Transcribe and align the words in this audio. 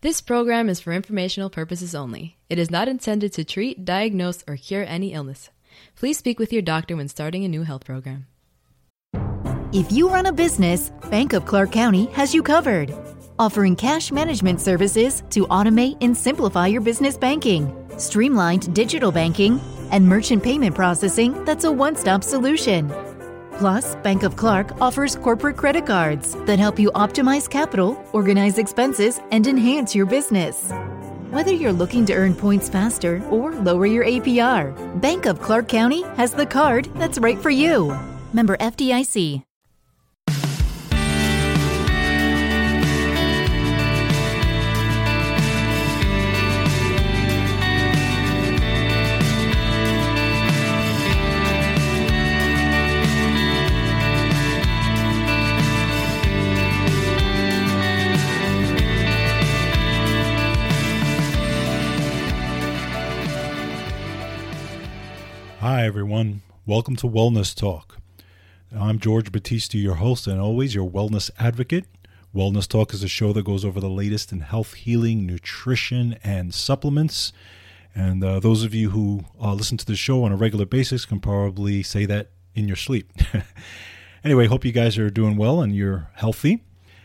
This 0.00 0.20
program 0.20 0.68
is 0.68 0.78
for 0.78 0.92
informational 0.92 1.50
purposes 1.50 1.92
only. 1.92 2.36
It 2.48 2.56
is 2.56 2.70
not 2.70 2.86
intended 2.86 3.32
to 3.32 3.42
treat, 3.42 3.84
diagnose, 3.84 4.44
or 4.46 4.56
cure 4.56 4.84
any 4.86 5.12
illness. 5.12 5.50
Please 5.96 6.16
speak 6.16 6.38
with 6.38 6.52
your 6.52 6.62
doctor 6.62 6.94
when 6.94 7.08
starting 7.08 7.44
a 7.44 7.48
new 7.48 7.64
health 7.64 7.84
program. 7.84 8.28
If 9.72 9.90
you 9.90 10.08
run 10.08 10.26
a 10.26 10.32
business, 10.32 10.92
Bank 11.10 11.32
of 11.32 11.46
Clark 11.46 11.72
County 11.72 12.06
has 12.12 12.32
you 12.32 12.44
covered. 12.44 12.94
Offering 13.40 13.74
cash 13.74 14.12
management 14.12 14.60
services 14.60 15.24
to 15.30 15.48
automate 15.48 15.96
and 16.00 16.16
simplify 16.16 16.68
your 16.68 16.80
business 16.80 17.16
banking, 17.16 17.74
streamlined 17.98 18.72
digital 18.72 19.10
banking, 19.10 19.60
and 19.90 20.06
merchant 20.08 20.44
payment 20.44 20.76
processing 20.76 21.44
that's 21.44 21.64
a 21.64 21.72
one 21.72 21.96
stop 21.96 22.22
solution. 22.22 22.88
Plus, 23.58 23.96
Bank 23.96 24.22
of 24.22 24.36
Clark 24.36 24.80
offers 24.80 25.16
corporate 25.16 25.56
credit 25.56 25.84
cards 25.84 26.34
that 26.46 26.60
help 26.60 26.78
you 26.78 26.92
optimize 26.92 27.50
capital, 27.50 28.00
organize 28.12 28.56
expenses, 28.56 29.20
and 29.32 29.46
enhance 29.48 29.96
your 29.96 30.06
business. 30.06 30.70
Whether 31.30 31.52
you're 31.52 31.72
looking 31.72 32.06
to 32.06 32.14
earn 32.14 32.34
points 32.34 32.68
faster 32.68 33.20
or 33.30 33.54
lower 33.56 33.86
your 33.86 34.04
APR, 34.04 34.72
Bank 35.00 35.26
of 35.26 35.42
Clark 35.42 35.66
County 35.66 36.02
has 36.16 36.32
the 36.32 36.46
card 36.46 36.88
that's 36.94 37.18
right 37.18 37.38
for 37.38 37.50
you. 37.50 37.98
Member 38.32 38.56
FDIC. 38.58 39.47
Hi, 65.70 65.84
everyone. 65.84 66.40
Welcome 66.64 66.96
to 66.96 67.06
Wellness 67.06 67.54
Talk. 67.54 67.98
I'm 68.74 68.98
George 68.98 69.30
Batista, 69.30 69.76
your 69.76 69.96
host, 69.96 70.26
and 70.26 70.40
always 70.40 70.74
your 70.74 70.88
wellness 70.88 71.30
advocate. 71.38 71.84
Wellness 72.34 72.66
Talk 72.66 72.94
is 72.94 73.02
a 73.02 73.06
show 73.06 73.34
that 73.34 73.44
goes 73.44 73.66
over 73.66 73.78
the 73.78 73.90
latest 73.90 74.32
in 74.32 74.40
health, 74.40 74.72
healing, 74.72 75.26
nutrition, 75.26 76.16
and 76.24 76.54
supplements. 76.54 77.34
And 77.94 78.24
uh, 78.24 78.40
those 78.40 78.64
of 78.64 78.72
you 78.72 78.88
who 78.88 79.26
uh, 79.38 79.52
listen 79.52 79.76
to 79.76 79.84
the 79.84 79.94
show 79.94 80.24
on 80.24 80.32
a 80.32 80.36
regular 80.36 80.64
basis 80.64 81.04
can 81.04 81.20
probably 81.20 81.82
say 81.82 82.06
that 82.06 82.30
in 82.54 82.66
your 82.66 82.78
sleep. 82.78 83.12
anyway, 84.24 84.46
hope 84.46 84.64
you 84.64 84.72
guys 84.72 84.96
are 84.96 85.10
doing 85.10 85.36
well 85.36 85.60
and 85.60 85.76
you're 85.76 86.08
healthy. 86.14 86.64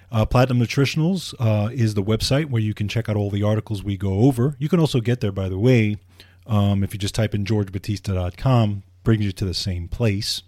Uh, 0.10 0.26
Platinum 0.26 0.66
Nutritionals 0.66 1.34
uh, 1.38 1.70
is 1.74 1.96
the 1.96 2.04
website 2.04 2.50
where 2.50 2.62
you 2.62 2.74
can 2.74 2.88
check 2.88 3.10
out 3.10 3.18
all 3.18 3.30
the 3.30 3.44
articles 3.44 3.84
we 3.84 3.98
go 3.98 4.20
over. 4.20 4.56
You 4.58 4.70
can 4.70 4.80
also 4.80 5.02
get 5.02 5.20
there, 5.20 5.34
by 5.34 5.50
the 5.50 5.60
way, 5.60 5.98
um, 6.46 6.84
if 6.84 6.94
you 6.94 7.00
just 7.00 7.16
type 7.16 7.34
in 7.34 7.46
georgebatista.com, 7.46 8.84
brings 9.04 9.26
you 9.26 9.32
to 9.32 9.46
the 9.46 9.54
same 9.54 9.88
place. 9.88 10.44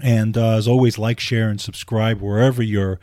And 0.00 0.36
uh, 0.36 0.56
as 0.56 0.66
always, 0.66 0.98
like, 0.98 1.20
share, 1.20 1.48
and 1.48 1.60
subscribe 1.60 2.20
wherever 2.20 2.62
you're 2.62 2.98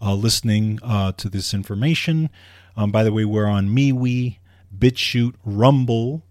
uh, 0.00 0.14
listening 0.14 0.78
uh, 0.82 1.12
to 1.12 1.28
this 1.28 1.52
information. 1.52 2.30
Um, 2.76 2.90
by 2.90 3.04
the 3.04 3.12
way, 3.12 3.24
we're 3.24 3.46
on 3.46 3.68
MeWe, 3.68 4.38
BitChute, 4.76 5.34
Rumble, 5.44 6.24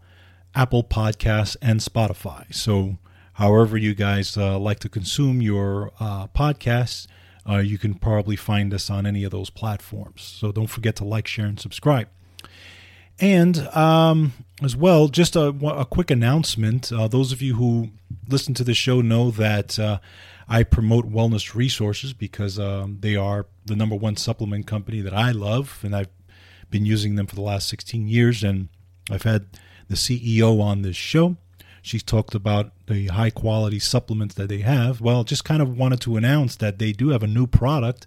Apple 0.55 0.83
Podcasts, 0.83 1.55
and 1.61 1.79
Spotify. 1.79 2.53
So, 2.53 2.97
however 3.33 3.77
you 3.77 3.93
guys 3.93 4.35
uh, 4.35 4.57
like 4.57 4.79
to 4.79 4.89
consume 4.89 5.41
your 5.41 5.91
uh, 5.99 6.27
podcasts, 6.27 7.07
uh, 7.47 7.57
you 7.57 7.77
can 7.77 7.93
probably 7.93 8.35
find 8.35 8.73
us 8.73 8.89
on 8.89 9.05
any 9.05 9.23
of 9.23 9.31
those 9.31 9.49
platforms. 9.49 10.23
So, 10.23 10.51
don't 10.51 10.67
forget 10.67 10.95
to 10.97 11.05
like, 11.05 11.27
share, 11.27 11.45
and 11.45 11.59
subscribe. 11.59 12.07
And 13.21 13.57
um, 13.75 14.33
as 14.61 14.75
well, 14.75 15.07
just 15.07 15.35
a, 15.35 15.47
a 15.47 15.85
quick 15.85 16.11
announcement. 16.11 16.91
Uh, 16.91 17.07
those 17.07 17.31
of 17.31 17.41
you 17.41 17.55
who 17.55 17.89
listen 18.27 18.53
to 18.55 18.63
the 18.63 18.73
show 18.73 19.01
know 19.01 19.31
that 19.31 19.77
uh, 19.77 19.99
I 20.47 20.63
promote 20.63 21.11
wellness 21.11 21.53
resources 21.53 22.13
because 22.13 22.57
um, 22.57 22.97
they 23.01 23.15
are 23.15 23.45
the 23.65 23.75
number 23.75 23.95
one 23.95 24.15
supplement 24.15 24.67
company 24.67 25.01
that 25.01 25.13
I 25.13 25.31
love, 25.31 25.79
and 25.83 25.95
I've 25.95 26.09
been 26.69 26.85
using 26.85 27.15
them 27.15 27.27
for 27.27 27.35
the 27.35 27.41
last 27.41 27.67
16 27.69 28.07
years. 28.07 28.43
And 28.43 28.69
I've 29.09 29.23
had 29.23 29.47
the 29.87 29.95
CEO 29.95 30.61
on 30.61 30.81
this 30.81 30.95
show. 30.95 31.37
She's 31.81 32.03
talked 32.03 32.35
about 32.35 32.71
the 32.87 33.07
high 33.07 33.29
quality 33.29 33.79
supplements 33.79 34.35
that 34.35 34.49
they 34.49 34.59
have. 34.59 35.01
Well, 35.01 35.23
just 35.23 35.45
kind 35.45 35.61
of 35.61 35.77
wanted 35.77 36.01
to 36.01 36.17
announce 36.17 36.55
that 36.57 36.77
they 36.77 36.91
do 36.91 37.09
have 37.09 37.23
a 37.23 37.27
new 37.27 37.47
product 37.47 38.05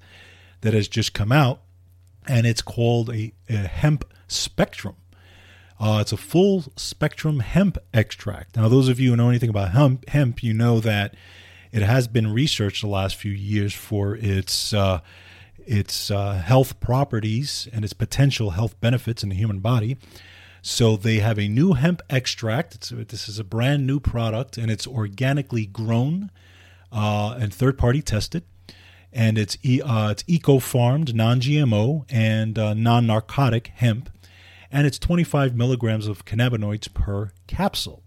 that 0.60 0.74
has 0.74 0.88
just 0.88 1.14
come 1.14 1.32
out, 1.32 1.62
and 2.26 2.46
it's 2.46 2.62
called 2.62 3.10
a, 3.10 3.32
a 3.48 3.56
hemp 3.56 4.04
spectrum. 4.28 4.96
Uh, 5.82 5.98
it's 6.00 6.12
a 6.12 6.16
full 6.16 6.62
spectrum 6.76 7.40
hemp 7.40 7.76
extract. 7.92 8.56
Now, 8.56 8.68
those 8.68 8.88
of 8.88 9.00
you 9.00 9.10
who 9.10 9.16
know 9.16 9.30
anything 9.30 9.50
about 9.50 9.72
hemp, 9.72 10.08
hemp, 10.08 10.40
you 10.40 10.54
know 10.54 10.78
that 10.78 11.16
it 11.72 11.82
has 11.82 12.06
been 12.06 12.32
researched 12.32 12.82
the 12.82 12.88
last 12.88 13.16
few 13.16 13.32
years 13.32 13.74
for 13.74 14.14
its 14.14 14.72
uh, 14.72 15.00
its 15.66 16.08
uh, 16.08 16.34
health 16.34 16.78
properties 16.78 17.66
and 17.72 17.84
its 17.84 17.94
potential 17.94 18.50
health 18.50 18.80
benefits 18.80 19.24
in 19.24 19.30
the 19.30 19.34
human 19.34 19.58
body. 19.58 19.96
So 20.60 20.96
they 20.96 21.18
have 21.18 21.36
a 21.36 21.48
new 21.48 21.72
hemp 21.72 22.00
extract. 22.08 22.76
It's, 22.76 22.90
this 22.90 23.28
is 23.28 23.40
a 23.40 23.44
brand 23.44 23.84
new 23.84 23.98
product, 23.98 24.56
and 24.56 24.70
it's 24.70 24.86
organically 24.86 25.66
grown 25.66 26.30
uh, 26.92 27.36
and 27.40 27.52
third 27.52 27.76
party 27.76 28.02
tested. 28.02 28.44
And 29.12 29.36
it's 29.36 29.56
uh, 29.56 30.10
it's 30.12 30.22
eco 30.28 30.60
farmed, 30.60 31.12
non 31.12 31.40
GMO, 31.40 32.04
and 32.08 32.56
uh, 32.56 32.72
non 32.72 33.08
narcotic 33.08 33.72
hemp 33.74 34.10
and 34.72 34.86
it's 34.86 34.98
25 34.98 35.54
milligrams 35.54 36.08
of 36.08 36.24
cannabinoids 36.24 36.92
per 36.92 37.30
capsule. 37.46 38.02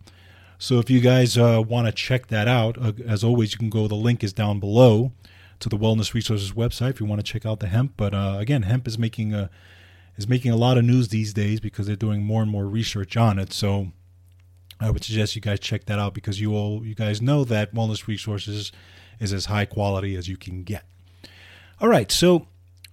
So 0.58 0.80
if 0.80 0.90
you 0.90 1.00
guys 1.00 1.38
uh, 1.38 1.62
want 1.66 1.88
to 1.88 1.94
check 1.94 2.28
that 2.28 2.48
out, 2.48 2.78
uh, 2.81 2.94
as 3.06 3.24
always, 3.24 3.52
you 3.52 3.59
can 3.59 3.70
go. 3.70 3.88
The 3.88 3.96
link 3.96 4.24
is 4.24 4.34
down 4.34 4.59
below 4.59 5.12
to 5.59 5.70
the 5.70 5.78
Wellness 5.78 6.14
Resources 6.14 6.53
website 6.53 6.92
if 6.92 7.00
you 7.00 7.06
want 7.06 7.24
to 7.24 7.31
check 7.31 7.46
out 7.46 7.59
the 7.59 7.68
hemp. 7.68 7.94
But 7.98 8.14
uh, 8.14 8.38
again, 8.40 8.64
hemp 8.64 8.88
is 8.88 8.98
making 8.98 9.34
a 9.34 9.50
is 10.18 10.28
making 10.28 10.52
a 10.52 10.56
lot 10.56 10.78
of 10.78 10.86
news 10.86 11.09
these 11.09 11.34
days 11.34 11.59
because 11.59 11.88
they're 11.88 11.96
doing 11.96 12.24
more 12.24 12.42
and 12.42 12.50
more 12.50 12.66
research 12.66 13.18
on 13.18 13.38
it. 13.38 13.52
So 13.52 13.92
I 14.80 14.90
would 14.90 15.03
suggest 15.03 15.36
you 15.36 15.42
guys 15.42 15.59
check 15.59 15.86
that 15.86 16.00
out 16.00 16.14
because 16.14 16.40
you 16.40 16.53
all 16.53 16.86
you 16.86 16.96
guys 16.96 17.22
know 17.22 17.44
that 17.44 17.74
Wellness 17.74 18.08
Resources 18.08 18.72
is 19.20 19.34
as 19.34 19.46
high 19.46 19.66
quality 19.66 20.16
as 20.16 20.28
you 20.28 20.38
can 20.38 20.64
get. 20.64 20.86
All 21.82 21.90
right, 21.90 22.09
so 22.12 22.47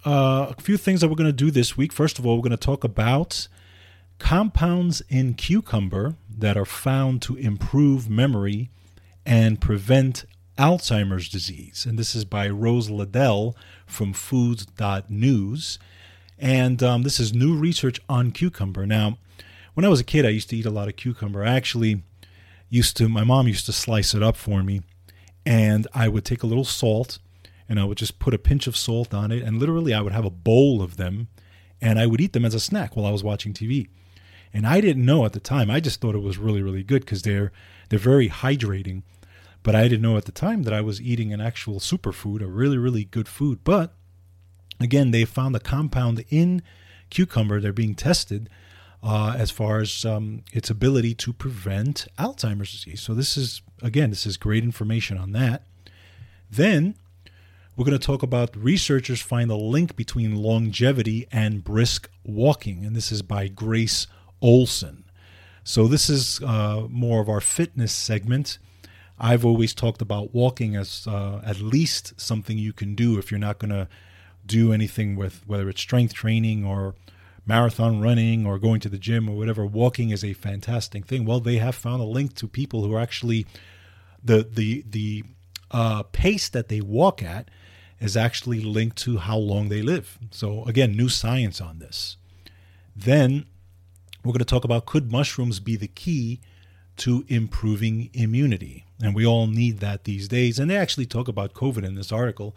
uh, 0.04 0.52
a 0.56 0.60
few 0.60 0.76
things 0.76 1.00
that 1.00 1.08
we're 1.08 1.14
going 1.14 1.28
to 1.28 1.32
do 1.32 1.52
this 1.52 1.76
week. 1.76 1.92
First 1.92 2.18
of 2.18 2.26
all, 2.26 2.36
we're 2.36 2.42
going 2.42 2.50
to 2.50 2.56
talk 2.56 2.82
about 2.82 3.46
compounds 4.22 5.02
in 5.08 5.34
cucumber 5.34 6.14
that 6.38 6.56
are 6.56 6.64
found 6.64 7.20
to 7.20 7.34
improve 7.34 8.08
memory 8.08 8.70
and 9.26 9.60
prevent 9.60 10.24
Alzheimer's 10.56 11.28
disease. 11.28 11.84
And 11.84 11.98
this 11.98 12.14
is 12.14 12.24
by 12.24 12.48
Rose 12.48 12.88
Liddell 12.88 13.56
from 13.84 14.12
Foods.news. 14.12 15.78
And 16.38 16.82
um, 16.84 17.02
this 17.02 17.18
is 17.18 17.34
new 17.34 17.56
research 17.56 18.00
on 18.08 18.30
cucumber. 18.30 18.86
Now, 18.86 19.18
when 19.74 19.84
I 19.84 19.88
was 19.88 19.98
a 19.98 20.04
kid, 20.04 20.24
I 20.24 20.28
used 20.28 20.50
to 20.50 20.56
eat 20.56 20.66
a 20.66 20.70
lot 20.70 20.86
of 20.86 20.94
cucumber. 20.94 21.42
I 21.44 21.56
actually 21.56 22.04
used 22.70 22.96
to, 22.98 23.08
my 23.08 23.24
mom 23.24 23.48
used 23.48 23.66
to 23.66 23.72
slice 23.72 24.14
it 24.14 24.22
up 24.22 24.36
for 24.36 24.62
me, 24.62 24.82
and 25.44 25.88
I 25.92 26.06
would 26.06 26.24
take 26.24 26.44
a 26.44 26.46
little 26.46 26.64
salt 26.64 27.18
and 27.68 27.80
I 27.80 27.84
would 27.84 27.98
just 27.98 28.20
put 28.20 28.34
a 28.34 28.38
pinch 28.38 28.68
of 28.68 28.76
salt 28.76 29.12
on 29.12 29.32
it. 29.32 29.42
And 29.42 29.58
literally, 29.58 29.92
I 29.92 30.00
would 30.00 30.12
have 30.12 30.24
a 30.24 30.30
bowl 30.30 30.80
of 30.80 30.96
them 30.96 31.26
and 31.80 31.98
I 31.98 32.06
would 32.06 32.20
eat 32.20 32.34
them 32.34 32.44
as 32.44 32.54
a 32.54 32.60
snack 32.60 32.94
while 32.94 33.04
I 33.06 33.10
was 33.10 33.24
watching 33.24 33.52
TV. 33.52 33.88
And 34.54 34.66
I 34.66 34.80
didn't 34.80 35.04
know 35.04 35.24
at 35.24 35.32
the 35.32 35.40
time. 35.40 35.70
I 35.70 35.80
just 35.80 36.00
thought 36.00 36.14
it 36.14 36.22
was 36.22 36.38
really, 36.38 36.62
really 36.62 36.82
good 36.82 37.02
because 37.04 37.22
they're 37.22 37.52
they're 37.88 37.98
very 37.98 38.28
hydrating. 38.28 39.02
But 39.62 39.74
I 39.74 39.82
didn't 39.84 40.02
know 40.02 40.16
at 40.16 40.24
the 40.24 40.32
time 40.32 40.64
that 40.64 40.72
I 40.74 40.80
was 40.80 41.00
eating 41.00 41.32
an 41.32 41.40
actual 41.40 41.78
superfood, 41.78 42.42
a 42.42 42.46
really, 42.46 42.78
really 42.78 43.04
good 43.04 43.28
food. 43.28 43.60
But 43.64 43.94
again, 44.80 45.10
they 45.10 45.24
found 45.24 45.54
a 45.56 45.60
compound 45.60 46.24
in 46.30 46.62
cucumber. 47.10 47.60
They're 47.60 47.72
being 47.72 47.94
tested 47.94 48.50
uh, 49.02 49.34
as 49.38 49.50
far 49.50 49.80
as 49.80 50.04
um, 50.04 50.42
its 50.52 50.70
ability 50.70 51.14
to 51.14 51.32
prevent 51.32 52.06
Alzheimer's 52.18 52.72
disease. 52.72 53.00
So 53.00 53.14
this 53.14 53.36
is 53.36 53.62
again, 53.82 54.10
this 54.10 54.26
is 54.26 54.36
great 54.36 54.64
information 54.64 55.16
on 55.16 55.32
that. 55.32 55.64
Then 56.50 56.96
We're 57.74 57.86
going 57.86 57.98
to 57.98 58.06
talk 58.06 58.22
about 58.22 58.54
researchers 58.54 59.22
find 59.22 59.50
a 59.50 59.56
link 59.56 59.96
between 59.96 60.36
longevity 60.36 61.26
and 61.32 61.64
brisk 61.64 62.10
walking, 62.22 62.84
and 62.84 62.94
this 62.94 63.10
is 63.10 63.22
by 63.22 63.48
Grace 63.48 64.06
Olson. 64.42 65.04
So, 65.64 65.86
this 65.86 66.10
is 66.10 66.42
uh, 66.42 66.86
more 66.90 67.22
of 67.22 67.28
our 67.28 67.40
fitness 67.40 67.92
segment. 67.92 68.58
I've 69.18 69.44
always 69.44 69.72
talked 69.72 70.02
about 70.02 70.34
walking 70.34 70.74
as 70.74 71.06
uh, 71.06 71.40
at 71.44 71.60
least 71.60 72.20
something 72.20 72.58
you 72.58 72.72
can 72.72 72.94
do 72.96 73.18
if 73.18 73.30
you're 73.30 73.38
not 73.38 73.58
going 73.58 73.70
to 73.70 73.88
do 74.44 74.72
anything 74.72 75.14
with 75.14 75.42
whether 75.46 75.68
it's 75.68 75.80
strength 75.80 76.12
training 76.12 76.64
or 76.64 76.96
marathon 77.46 78.00
running 78.00 78.46
or 78.46 78.58
going 78.58 78.80
to 78.80 78.88
the 78.88 78.98
gym 78.98 79.28
or 79.28 79.36
whatever. 79.36 79.64
Walking 79.64 80.10
is 80.10 80.24
a 80.24 80.32
fantastic 80.32 81.06
thing. 81.06 81.24
Well, 81.24 81.40
they 81.40 81.58
have 81.58 81.74
found 81.74 82.02
a 82.02 82.06
link 82.06 82.34
to 82.36 82.48
people 82.48 82.84
who 82.84 82.94
are 82.94 83.00
actually 83.00 83.46
the 84.22 84.42
the 84.42 84.84
the 84.88 85.24
uh, 85.70 86.02
pace 86.04 86.48
that 86.48 86.68
they 86.68 86.80
walk 86.80 87.22
at 87.22 87.48
is 88.00 88.16
actually 88.16 88.60
linked 88.60 88.96
to 88.98 89.18
how 89.18 89.36
long 89.36 89.68
they 89.68 89.82
live. 89.82 90.18
So 90.30 90.64
again, 90.64 90.96
new 90.96 91.08
science 91.08 91.60
on 91.60 91.78
this. 91.78 92.16
Then 92.94 93.46
we're 94.24 94.32
going 94.32 94.38
to 94.38 94.44
talk 94.44 94.64
about 94.64 94.86
could 94.86 95.10
mushrooms 95.10 95.60
be 95.60 95.76
the 95.76 95.88
key 95.88 96.40
to 96.98 97.24
improving 97.28 98.10
immunity? 98.12 98.84
And 99.02 99.14
we 99.14 99.26
all 99.26 99.46
need 99.46 99.78
that 99.80 100.04
these 100.04 100.28
days. 100.28 100.58
And 100.58 100.70
they 100.70 100.76
actually 100.76 101.06
talk 101.06 101.28
about 101.28 101.54
COVID 101.54 101.84
in 101.84 101.94
this 101.94 102.12
article 102.12 102.54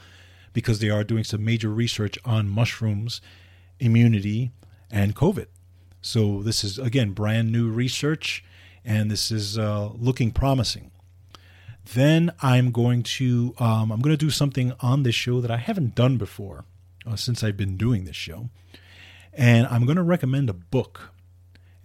because 0.53 0.79
they 0.79 0.89
are 0.89 1.03
doing 1.03 1.23
some 1.23 1.43
major 1.43 1.69
research 1.69 2.17
on 2.23 2.49
mushrooms, 2.49 3.19
immunity, 3.79 4.51
and 4.91 5.15
COVID. 5.15 5.47
So 6.01 6.43
this 6.43 6.63
is, 6.63 6.77
again, 6.77 7.11
brand 7.11 7.51
new 7.51 7.69
research, 7.69 8.43
and 8.85 9.09
this 9.09 9.31
is 9.31 9.57
uh, 9.57 9.89
looking 9.97 10.31
promising. 10.31 10.91
Then 11.93 12.31
I'm 12.41 12.71
going 12.71 13.03
to 13.03 13.53
um, 13.59 13.91
I'm 13.91 14.01
going 14.01 14.13
to 14.13 14.25
do 14.25 14.31
something 14.31 14.73
on 14.79 15.03
this 15.03 15.15
show 15.15 15.41
that 15.41 15.51
I 15.51 15.57
haven't 15.57 15.93
done 15.93 16.17
before 16.17 16.65
uh, 17.05 17.15
since 17.15 17.43
I've 17.43 17.57
been 17.57 17.77
doing 17.77 18.05
this 18.05 18.15
show, 18.15 18.49
and 19.33 19.67
I'm 19.67 19.85
going 19.85 19.97
to 19.97 20.03
recommend 20.03 20.49
a 20.49 20.53
book. 20.53 21.11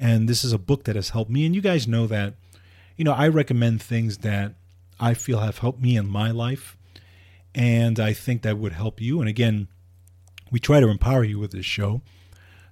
And 0.00 0.28
this 0.28 0.42
is 0.42 0.52
a 0.52 0.58
book 0.58 0.84
that 0.84 0.96
has 0.96 1.10
helped 1.10 1.30
me. 1.30 1.46
And 1.46 1.54
you 1.54 1.60
guys 1.60 1.86
know 1.86 2.06
that, 2.08 2.34
you 2.96 3.04
know, 3.04 3.12
I 3.12 3.28
recommend 3.28 3.80
things 3.80 4.18
that 4.18 4.54
I 4.98 5.14
feel 5.14 5.40
have 5.40 5.58
helped 5.58 5.80
me 5.80 5.96
in 5.96 6.08
my 6.08 6.30
life, 6.30 6.76
and 7.54 8.00
I 8.00 8.12
think 8.12 8.42
that 8.42 8.58
would 8.58 8.72
help 8.72 9.00
you. 9.00 9.20
And 9.20 9.28
again, 9.28 9.68
we 10.50 10.58
try 10.58 10.80
to 10.80 10.88
empower 10.88 11.22
you 11.22 11.38
with 11.38 11.52
this 11.52 11.66
show, 11.66 12.02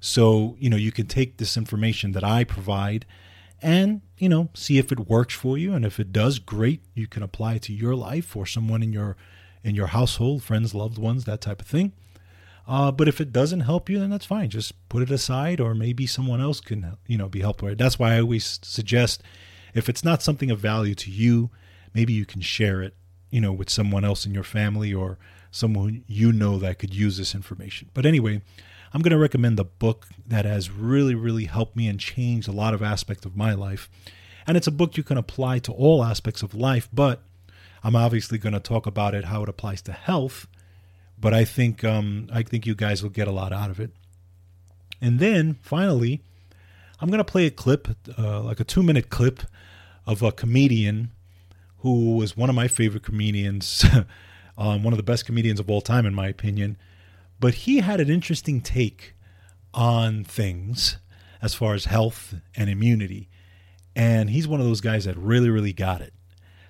so 0.01 0.57
you 0.59 0.71
know 0.71 0.77
you 0.77 0.93
can 0.93 1.07
take 1.07 1.39
this 1.39 1.57
information 1.57 2.13
that 2.13 2.25
I 2.25 2.45
provide 2.45 3.07
and 3.61 4.03
you 4.19 4.29
know 4.29 4.51
see 4.55 4.79
if 4.79 4.93
it 4.93 5.09
works 5.09 5.35
for 5.35 5.59
you 5.59 5.75
and 5.75 5.85
if 5.85 5.99
it 5.99 6.13
does 6.13 6.39
great 6.39 6.83
you 6.95 7.07
can 7.07 7.23
apply 7.23 7.55
it 7.55 7.63
to 7.63 7.73
your 7.73 7.97
life 7.97 8.37
or 8.37 8.47
someone 8.47 8.83
in 8.83 8.93
your 8.93 9.17
in 9.65 9.75
your 9.75 9.89
household 9.89 10.43
friends 10.43 10.75
loved 10.75 10.99
ones 10.99 11.25
that 11.25 11.41
type 11.41 11.61
of 11.61 11.67
thing 11.67 11.93
uh, 12.69 12.93
but 12.93 13.09
if 13.09 13.21
it 13.21 13.33
doesn't 13.33 13.61
help 13.61 13.89
you 13.89 13.99
then 13.99 14.11
that's 14.11 14.27
fine 14.27 14.49
just 14.49 14.73
put 14.89 15.03
it 15.03 15.11
aside 15.11 15.61
or 15.61 15.75
maybe 15.75 16.07
someone 16.07 16.41
else 16.41 16.61
can 16.61 16.97
you 17.07 17.19
know 17.19 17.29
be 17.29 17.41
it 17.41 17.79
that's 17.79 17.99
why 17.99 18.15
i 18.15 18.21
always 18.21 18.61
suggest 18.63 19.23
if 19.75 19.89
it's 19.89 20.05
not 20.05 20.23
something 20.23 20.51
of 20.51 20.61
value 20.61 20.95
to 20.95 21.11
you 21.11 21.51
maybe 21.95 22.13
you 22.13 22.25
can 22.25 22.41
share 22.41 22.83
it 22.83 22.95
you 23.31 23.41
know 23.41 23.53
with 23.53 23.71
someone 23.71 24.05
else 24.05 24.25
in 24.25 24.33
your 24.33 24.45
family 24.45 24.95
or 24.95 25.19
someone 25.51 26.05
you 26.07 26.33
know 26.33 26.59
that 26.59 26.79
could 26.79 26.95
use 26.95 27.17
this 27.17 27.35
information 27.35 27.89
but 27.95 28.07
anyway 28.07 28.41
I'm 28.93 29.03
going 29.03 29.13
to 29.13 29.19
recommend 29.19 29.59
the 29.59 29.65
book 29.65 30.07
that 30.27 30.45
has 30.45 30.71
really, 30.71 31.15
really 31.15 31.45
helped 31.45 31.77
me 31.77 31.89
and 31.89 32.01
changed 32.01 32.49
a 32.49 32.53
lot 32.53 32.73
of 32.73 32.83
aspects 32.83 33.27
of 33.27 33.37
my 33.37 33.53
life. 33.53 33.91
And 34.47 34.57
it's 34.57 34.67
a 34.67 34.73
book 34.73 34.97
you 34.97 35.03
can 35.03 35.19
apply 35.19 35.59
to 35.61 35.73
all 35.73 36.03
aspects 36.03 36.43
of 36.43 36.55
life, 36.55 36.89
but 36.93 37.23
I'm 37.85 37.97
obviously 37.97 38.39
going 38.39 38.55
to 38.55 38.61
talk 38.61 38.87
about 38.87 39.15
it 39.15 39.27
how 39.27 39.43
it 39.43 39.49
applies 39.49 39.83
to 39.83 39.93
health. 39.93 40.47
But 41.21 41.35
I 41.35 41.45
think 41.45 41.85
um, 41.85 42.29
I 42.33 42.43
think 42.43 42.67
you 42.67 42.75
guys 42.75 43.03
will 43.03 43.11
get 43.11 43.29
a 43.29 43.33
lot 43.33 43.53
out 43.53 43.71
of 43.71 43.81
it. 43.81 43.91
And 45.01 45.19
then 45.19 45.59
finally, 45.63 46.23
I'm 47.01 47.09
going 47.09 47.19
to 47.19 47.25
play 47.25 47.47
a 47.47 47.51
clip, 47.51 47.89
uh, 48.17 48.41
like 48.43 48.61
a 48.61 48.65
two 48.65 48.83
minute 48.83 49.11
clip 49.11 49.43
of 50.07 50.23
a 50.23 50.33
comedian 50.33 51.13
who 51.79 52.17
was 52.17 52.37
one 52.37 52.49
of 52.49 52.57
my 52.57 52.67
favorite 52.67 53.03
comedians, 53.03 53.85
um, 54.59 54.83
one 54.83 54.93
of 54.93 54.97
the 54.97 55.03
best 55.03 55.27
comedians 55.27 55.61
of 55.61 55.71
all 55.71 55.81
time, 55.81 56.07
in 56.07 56.15
my 56.15 56.29
opinion. 56.29 56.77
But 57.41 57.55
he 57.55 57.79
had 57.79 58.01
an 58.01 58.11
interesting 58.11 58.61
take 58.61 59.15
on 59.73 60.25
things 60.25 60.99
as 61.41 61.55
far 61.55 61.75
as 61.75 61.85
health 61.85 62.35
and 62.57 62.69
immunity. 62.69 63.29
And 63.95 64.31
he's 64.31 64.49
one 64.49 64.61
of 64.61 64.67
those 64.67 64.81
guys 64.81 65.05
that 65.05 65.17
really, 65.17 65.51
really 65.51 65.73
got 65.73 66.01
it. 66.01 66.15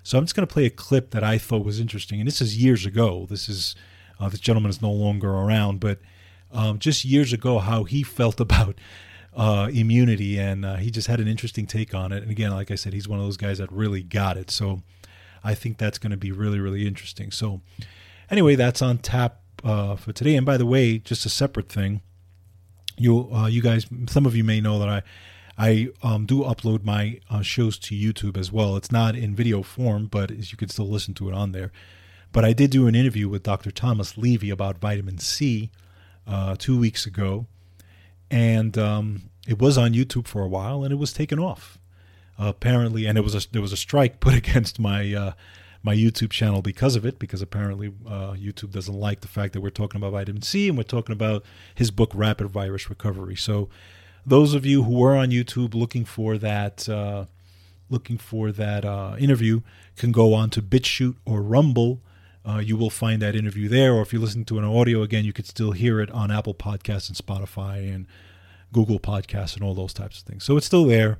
So 0.03 0.17
I'm 0.17 0.25
just 0.25 0.35
going 0.35 0.47
to 0.47 0.53
play 0.53 0.65
a 0.65 0.71
clip 0.71 1.11
that 1.11 1.23
I 1.23 1.37
thought 1.37 1.65
was 1.65 1.79
interesting. 1.79 2.19
And 2.19 2.27
this 2.27 2.41
is 2.41 2.61
years 2.61 2.85
ago. 2.85 3.25
This 3.29 3.49
is, 3.49 3.75
uh, 4.19 4.29
this 4.29 4.39
gentleman 4.39 4.69
is 4.69 4.81
no 4.81 4.91
longer 4.91 5.29
around, 5.29 5.79
but 5.79 5.99
um, 6.51 6.79
just 6.79 7.05
years 7.05 7.33
ago, 7.33 7.59
how 7.59 7.83
he 7.83 8.03
felt 8.03 8.39
about 8.39 8.75
uh, 9.35 9.69
immunity. 9.71 10.39
And 10.39 10.65
uh, 10.65 10.75
he 10.75 10.91
just 10.91 11.07
had 11.07 11.19
an 11.19 11.27
interesting 11.27 11.65
take 11.65 11.93
on 11.93 12.11
it. 12.11 12.21
And 12.23 12.31
again, 12.31 12.51
like 12.51 12.71
I 12.71 12.75
said, 12.75 12.93
he's 12.93 13.07
one 13.07 13.19
of 13.19 13.25
those 13.25 13.37
guys 13.37 13.59
that 13.59 13.71
really 13.71 14.03
got 14.03 14.37
it. 14.37 14.51
So 14.51 14.81
I 15.43 15.53
think 15.55 15.77
that's 15.77 15.97
going 15.97 16.11
to 16.11 16.17
be 16.17 16.31
really, 16.31 16.59
really 16.59 16.87
interesting. 16.87 17.31
So 17.31 17.61
anyway, 18.29 18.55
that's 18.55 18.81
on 18.81 18.97
tap 18.97 19.41
uh, 19.63 19.95
for 19.95 20.11
today. 20.11 20.35
And 20.35 20.45
by 20.45 20.57
the 20.57 20.65
way, 20.65 20.97
just 20.97 21.25
a 21.25 21.29
separate 21.29 21.69
thing, 21.69 22.01
you 22.97 23.31
uh, 23.33 23.47
you 23.47 23.61
guys, 23.61 23.85
some 24.09 24.25
of 24.25 24.35
you 24.35 24.43
may 24.43 24.59
know 24.59 24.77
that 24.79 24.89
I 24.89 25.03
I 25.57 25.89
um, 26.03 26.25
do 26.25 26.43
upload 26.43 26.83
my 26.83 27.19
uh, 27.29 27.41
shows 27.41 27.77
to 27.79 27.95
YouTube 27.95 28.37
as 28.37 28.51
well. 28.51 28.75
It's 28.77 28.91
not 28.91 29.15
in 29.15 29.35
video 29.35 29.61
form, 29.61 30.07
but 30.07 30.31
you 30.31 30.57
can 30.57 30.69
still 30.69 30.89
listen 30.89 31.13
to 31.15 31.29
it 31.29 31.33
on 31.33 31.51
there. 31.51 31.71
But 32.31 32.45
I 32.45 32.53
did 32.53 32.71
do 32.71 32.87
an 32.87 32.95
interview 32.95 33.27
with 33.27 33.43
Dr. 33.43 33.71
Thomas 33.71 34.17
Levy 34.17 34.49
about 34.49 34.77
vitamin 34.77 35.17
C 35.17 35.71
uh, 36.27 36.55
two 36.57 36.77
weeks 36.77 37.05
ago, 37.05 37.47
and 38.29 38.77
um, 38.77 39.29
it 39.47 39.59
was 39.59 39.77
on 39.77 39.93
YouTube 39.93 40.27
for 40.27 40.43
a 40.43 40.47
while, 40.47 40.83
and 40.83 40.91
it 40.91 40.97
was 40.97 41.11
taken 41.13 41.39
off. 41.39 41.77
Apparently, 42.37 43.05
and 43.05 43.17
it 43.17 43.21
was 43.21 43.35
a, 43.35 43.49
there 43.51 43.61
was 43.61 43.73
a 43.73 43.77
strike 43.77 44.19
put 44.19 44.33
against 44.43 44.79
my 44.79 45.13
uh, 45.13 45.31
my 45.81 45.95
YouTube 45.95 46.29
channel 46.29 46.61
because 46.61 46.95
of 46.95 47.05
it, 47.05 47.19
because 47.19 47.41
apparently 47.41 47.87
uh, 48.05 48.33
YouTube 48.33 48.71
doesn't 48.71 48.93
like 48.93 49.21
the 49.21 49.27
fact 49.27 49.53
that 49.53 49.61
we're 49.61 49.69
talking 49.69 49.99
about 49.99 50.11
vitamin 50.11 50.41
C 50.41 50.67
and 50.67 50.77
we're 50.77 50.83
talking 50.83 51.13
about 51.13 51.43
his 51.73 51.91
book, 51.91 52.11
Rapid 52.13 52.47
Virus 52.49 52.89
Recovery. 52.89 53.35
So, 53.35 53.69
those 54.25 54.53
of 54.53 54.65
you 54.65 54.83
who 54.83 55.01
are 55.03 55.15
on 55.15 55.29
YouTube 55.29 55.73
looking 55.73 56.05
for 56.05 56.37
that, 56.37 56.87
uh, 56.89 57.25
looking 57.89 58.17
for 58.17 58.51
that 58.51 58.83
uh, 58.83 59.15
interview, 59.17 59.61
can 59.95 60.11
go 60.11 60.33
on 60.33 60.49
to 60.51 60.61
BitChute 60.61 61.15
or 61.25 61.41
Rumble. 61.41 62.01
Uh, 62.49 62.57
you 62.59 62.75
will 62.75 62.89
find 62.89 63.21
that 63.21 63.35
interview 63.35 63.67
there, 63.67 63.93
or 63.93 64.01
if 64.01 64.13
you 64.13 64.19
listen 64.19 64.45
to 64.45 64.57
an 64.57 64.65
audio 64.65 65.01
again, 65.03 65.25
you 65.25 65.33
could 65.33 65.45
still 65.45 65.71
hear 65.73 65.99
it 65.99 66.09
on 66.11 66.31
Apple 66.31 66.55
Podcasts 66.55 67.07
and 67.09 67.17
Spotify 67.17 67.93
and 67.93 68.07
Google 68.73 68.99
Podcasts 68.99 69.55
and 69.55 69.63
all 69.63 69.75
those 69.75 69.93
types 69.93 70.19
of 70.19 70.25
things. 70.25 70.43
So 70.43 70.57
it's 70.57 70.65
still 70.65 70.85
there 70.85 71.19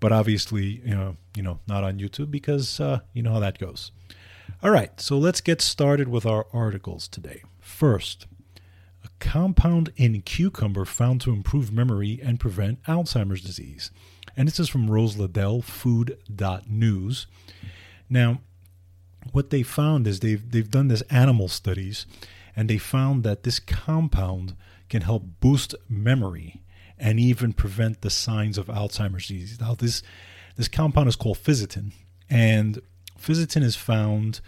but 0.00 0.12
obviously, 0.12 0.80
you 0.84 0.94
know, 0.94 1.16
you 1.36 1.42
know, 1.42 1.58
not 1.66 1.84
on 1.84 1.98
YouTube 1.98 2.30
because 2.30 2.80
uh, 2.80 3.00
you 3.12 3.22
know 3.22 3.32
how 3.32 3.40
that 3.40 3.58
goes. 3.58 3.90
All 4.62 4.70
right, 4.70 4.98
so 5.00 5.18
let's 5.18 5.40
get 5.40 5.60
started 5.60 6.08
with 6.08 6.24
our 6.24 6.46
articles 6.52 7.08
today. 7.08 7.42
First, 7.60 8.26
a 9.04 9.08
compound 9.20 9.92
in 9.96 10.22
cucumber 10.22 10.84
found 10.84 11.20
to 11.22 11.32
improve 11.32 11.72
memory 11.72 12.20
and 12.22 12.40
prevent 12.40 12.82
Alzheimer's 12.84 13.42
disease. 13.42 13.90
And 14.36 14.48
this 14.48 14.60
is 14.60 14.68
from 14.68 14.90
Rose 14.90 15.16
Ladell, 15.16 15.62
food.news. 15.62 17.26
Now, 18.08 18.40
what 19.32 19.50
they 19.50 19.62
found 19.62 20.06
is 20.06 20.20
they've, 20.20 20.50
they've 20.50 20.70
done 20.70 20.88
this 20.88 21.02
animal 21.02 21.48
studies, 21.48 22.06
and 22.54 22.68
they 22.68 22.78
found 22.78 23.24
that 23.24 23.42
this 23.42 23.60
compound 23.60 24.56
can 24.88 25.02
help 25.02 25.24
boost 25.40 25.74
memory 25.88 26.62
and 26.98 27.20
even 27.20 27.52
prevent 27.52 28.00
the 28.00 28.10
signs 28.10 28.58
of 28.58 28.66
Alzheimer's 28.66 29.28
disease. 29.28 29.60
Now, 29.60 29.74
this 29.74 30.02
this 30.56 30.68
compound 30.68 31.08
is 31.08 31.14
called 31.14 31.38
fisetin, 31.38 31.92
and 32.28 32.80
fisetin 33.16 33.62
is 33.62 33.76
found 33.76 34.40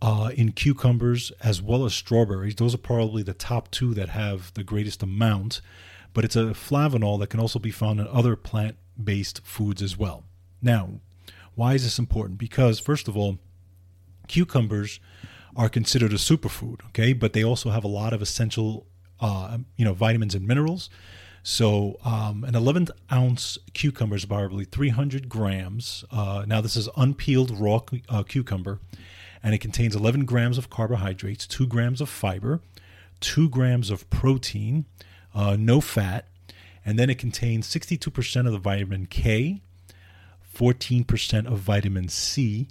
uh, 0.00 0.30
in 0.34 0.52
cucumbers 0.52 1.30
as 1.42 1.60
well 1.60 1.84
as 1.84 1.94
strawberries. 1.94 2.54
Those 2.54 2.74
are 2.74 2.78
probably 2.78 3.22
the 3.22 3.34
top 3.34 3.70
two 3.70 3.92
that 3.94 4.08
have 4.08 4.54
the 4.54 4.64
greatest 4.64 5.02
amount, 5.02 5.60
but 6.14 6.24
it's 6.24 6.36
a 6.36 6.54
flavonol 6.54 7.18
that 7.20 7.28
can 7.28 7.40
also 7.40 7.58
be 7.58 7.70
found 7.70 8.00
in 8.00 8.06
other 8.08 8.34
plant 8.34 8.76
based 9.02 9.44
foods 9.44 9.82
as 9.82 9.98
well. 9.98 10.24
Now, 10.62 11.00
why 11.54 11.74
is 11.74 11.84
this 11.84 11.98
important? 11.98 12.38
Because, 12.38 12.80
first 12.80 13.08
of 13.08 13.16
all, 13.16 13.38
cucumbers 14.28 15.00
are 15.56 15.68
considered 15.68 16.12
a 16.12 16.16
superfood, 16.16 16.84
okay, 16.86 17.12
but 17.12 17.32
they 17.32 17.42
also 17.42 17.70
have 17.70 17.84
a 17.84 17.88
lot 17.88 18.12
of 18.12 18.22
essential, 18.22 18.86
uh, 19.20 19.58
you 19.76 19.84
know, 19.84 19.94
vitamins 19.94 20.34
and 20.34 20.46
minerals. 20.46 20.88
So, 21.42 21.98
um, 22.04 22.44
an 22.44 22.54
11 22.54 22.88
ounce 23.10 23.58
cucumber 23.72 24.16
is 24.16 24.24
probably 24.24 24.64
300 24.64 25.28
grams. 25.28 26.04
Uh, 26.10 26.44
now, 26.46 26.60
this 26.60 26.76
is 26.76 26.88
unpeeled 26.96 27.58
raw 27.58 27.80
uh, 28.08 28.22
cucumber, 28.22 28.80
and 29.42 29.54
it 29.54 29.58
contains 29.58 29.96
11 29.96 30.26
grams 30.26 30.58
of 30.58 30.68
carbohydrates, 30.70 31.46
2 31.46 31.66
grams 31.66 32.00
of 32.00 32.08
fiber, 32.08 32.60
2 33.20 33.48
grams 33.48 33.90
of 33.90 34.08
protein, 34.10 34.84
uh, 35.34 35.56
no 35.58 35.80
fat, 35.80 36.26
and 36.84 36.98
then 36.98 37.10
it 37.10 37.18
contains 37.18 37.66
62% 37.66 38.46
of 38.46 38.52
the 38.52 38.58
vitamin 38.58 39.06
K, 39.06 39.60
14% 40.54 41.46
of 41.46 41.58
vitamin 41.58 42.08
C, 42.08 42.68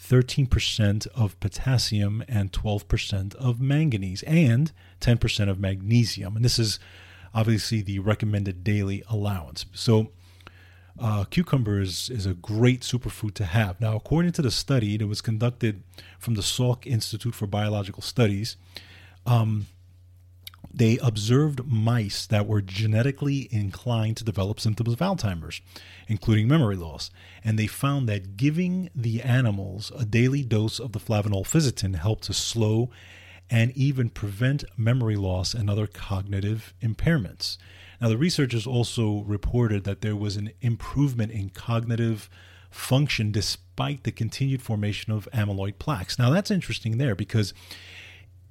13% 0.00 1.06
of 1.14 1.38
potassium 1.40 2.24
and 2.28 2.52
12% 2.52 3.34
of 3.36 3.60
manganese 3.60 4.22
and 4.24 4.72
10% 5.00 5.48
of 5.48 5.58
magnesium. 5.58 6.36
And 6.36 6.44
this 6.44 6.58
is 6.58 6.78
obviously 7.34 7.82
the 7.82 7.98
recommended 7.98 8.64
daily 8.64 9.02
allowance. 9.08 9.66
So, 9.72 10.10
uh, 10.98 11.24
cucumber 11.24 11.80
is, 11.80 12.08
is 12.08 12.24
a 12.24 12.34
great 12.34 12.82
superfood 12.82 13.34
to 13.34 13.44
have. 13.44 13.80
Now, 13.80 13.96
according 13.96 14.32
to 14.32 14.42
the 14.42 14.50
study 14.50 14.96
that 14.96 15.06
was 15.06 15.20
conducted 15.20 15.82
from 16.20 16.34
the 16.34 16.42
Salk 16.42 16.86
Institute 16.86 17.34
for 17.34 17.46
Biological 17.48 18.02
Studies, 18.02 18.56
um, 19.26 19.66
they 20.76 20.98
observed 20.98 21.66
mice 21.66 22.26
that 22.26 22.48
were 22.48 22.60
genetically 22.60 23.48
inclined 23.52 24.16
to 24.16 24.24
develop 24.24 24.58
symptoms 24.58 24.92
of 24.92 24.98
Alzheimer's, 24.98 25.60
including 26.08 26.48
memory 26.48 26.74
loss. 26.74 27.10
And 27.44 27.56
they 27.56 27.68
found 27.68 28.08
that 28.08 28.36
giving 28.36 28.90
the 28.94 29.22
animals 29.22 29.92
a 29.96 30.04
daily 30.04 30.42
dose 30.42 30.80
of 30.80 30.92
the 30.92 30.98
flavonol 30.98 31.44
fisetin 31.44 31.94
helped 31.96 32.24
to 32.24 32.34
slow 32.34 32.90
and 33.48 33.70
even 33.76 34.08
prevent 34.08 34.64
memory 34.76 35.16
loss 35.16 35.54
and 35.54 35.70
other 35.70 35.86
cognitive 35.86 36.74
impairments. 36.82 37.56
Now, 38.00 38.08
the 38.08 38.18
researchers 38.18 38.66
also 38.66 39.22
reported 39.22 39.84
that 39.84 40.00
there 40.00 40.16
was 40.16 40.36
an 40.36 40.50
improvement 40.60 41.30
in 41.30 41.50
cognitive 41.50 42.28
function 42.70 43.30
despite 43.30 44.02
the 44.02 44.10
continued 44.10 44.60
formation 44.60 45.12
of 45.12 45.28
amyloid 45.32 45.78
plaques. 45.78 46.18
Now, 46.18 46.30
that's 46.30 46.50
interesting 46.50 46.98
there 46.98 47.14
because 47.14 47.54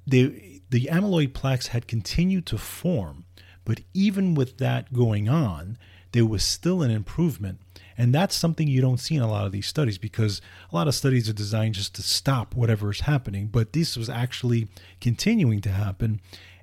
they, 0.07 0.52
the 0.73 0.89
amyloid 0.91 1.35
plaques 1.35 1.67
had 1.67 1.87
continued 1.87 2.47
to 2.47 2.57
form, 2.57 3.25
but 3.63 3.81
even 3.93 4.33
with 4.33 4.57
that 4.57 4.91
going 4.91 5.29
on, 5.29 5.77
there 6.13 6.25
was 6.25 6.43
still 6.43 6.81
an 6.81 6.89
improvement. 6.89 7.59
And 7.95 8.11
that's 8.11 8.33
something 8.33 8.67
you 8.67 8.81
don't 8.81 8.99
see 8.99 9.15
in 9.15 9.21
a 9.21 9.29
lot 9.29 9.45
of 9.45 9.51
these 9.51 9.67
studies 9.67 9.99
because 9.99 10.41
a 10.71 10.75
lot 10.75 10.87
of 10.87 10.95
studies 10.95 11.29
are 11.29 11.33
designed 11.33 11.75
just 11.75 11.93
to 11.93 12.01
stop 12.01 12.55
whatever 12.55 12.89
is 12.89 13.01
happening. 13.01 13.49
But 13.49 13.73
this 13.73 13.95
was 13.95 14.09
actually 14.09 14.67
continuing 14.99 15.61
to 15.61 15.69
happen 15.69 16.19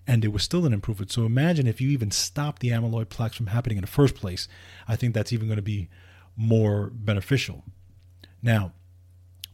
and 0.09 0.25
there 0.25 0.31
was 0.33 0.43
still 0.43 0.67
an 0.67 0.73
improvement. 0.73 1.12
So 1.12 1.25
imagine 1.25 1.69
if 1.69 1.81
you 1.81 1.88
even 1.90 2.11
stop 2.11 2.59
the 2.59 2.71
amyloid 2.71 3.11
plaques 3.11 3.37
from 3.37 3.47
happening 3.47 3.79
in 3.79 3.83
the 3.83 3.87
first 3.87 4.17
place. 4.17 4.49
I 4.88 4.97
think 4.97 5.14
that's 5.14 5.33
even 5.33 5.47
going 5.47 5.55
to 5.55 5.62
be 5.62 5.88
more 6.37 6.90
beneficial. 6.93 7.62
Now, 8.43 8.73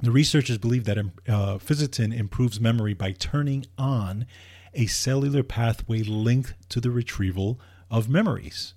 the 0.01 0.11
researchers 0.11 0.59
believe 0.59 0.85
that 0.85 0.99
uh, 1.29 1.59
improves 1.99 2.61
memory 2.61 2.95
by 2.95 3.13
turning 3.13 3.67
on 3.79 4.27
a 4.75 4.87
cellular 4.87 5.43
pathway 5.43 6.03
linked 6.03 6.55
to 6.69 6.81
the 6.81 6.91
retrieval 6.91 7.59
of 7.91 8.09
memories. 8.09 8.75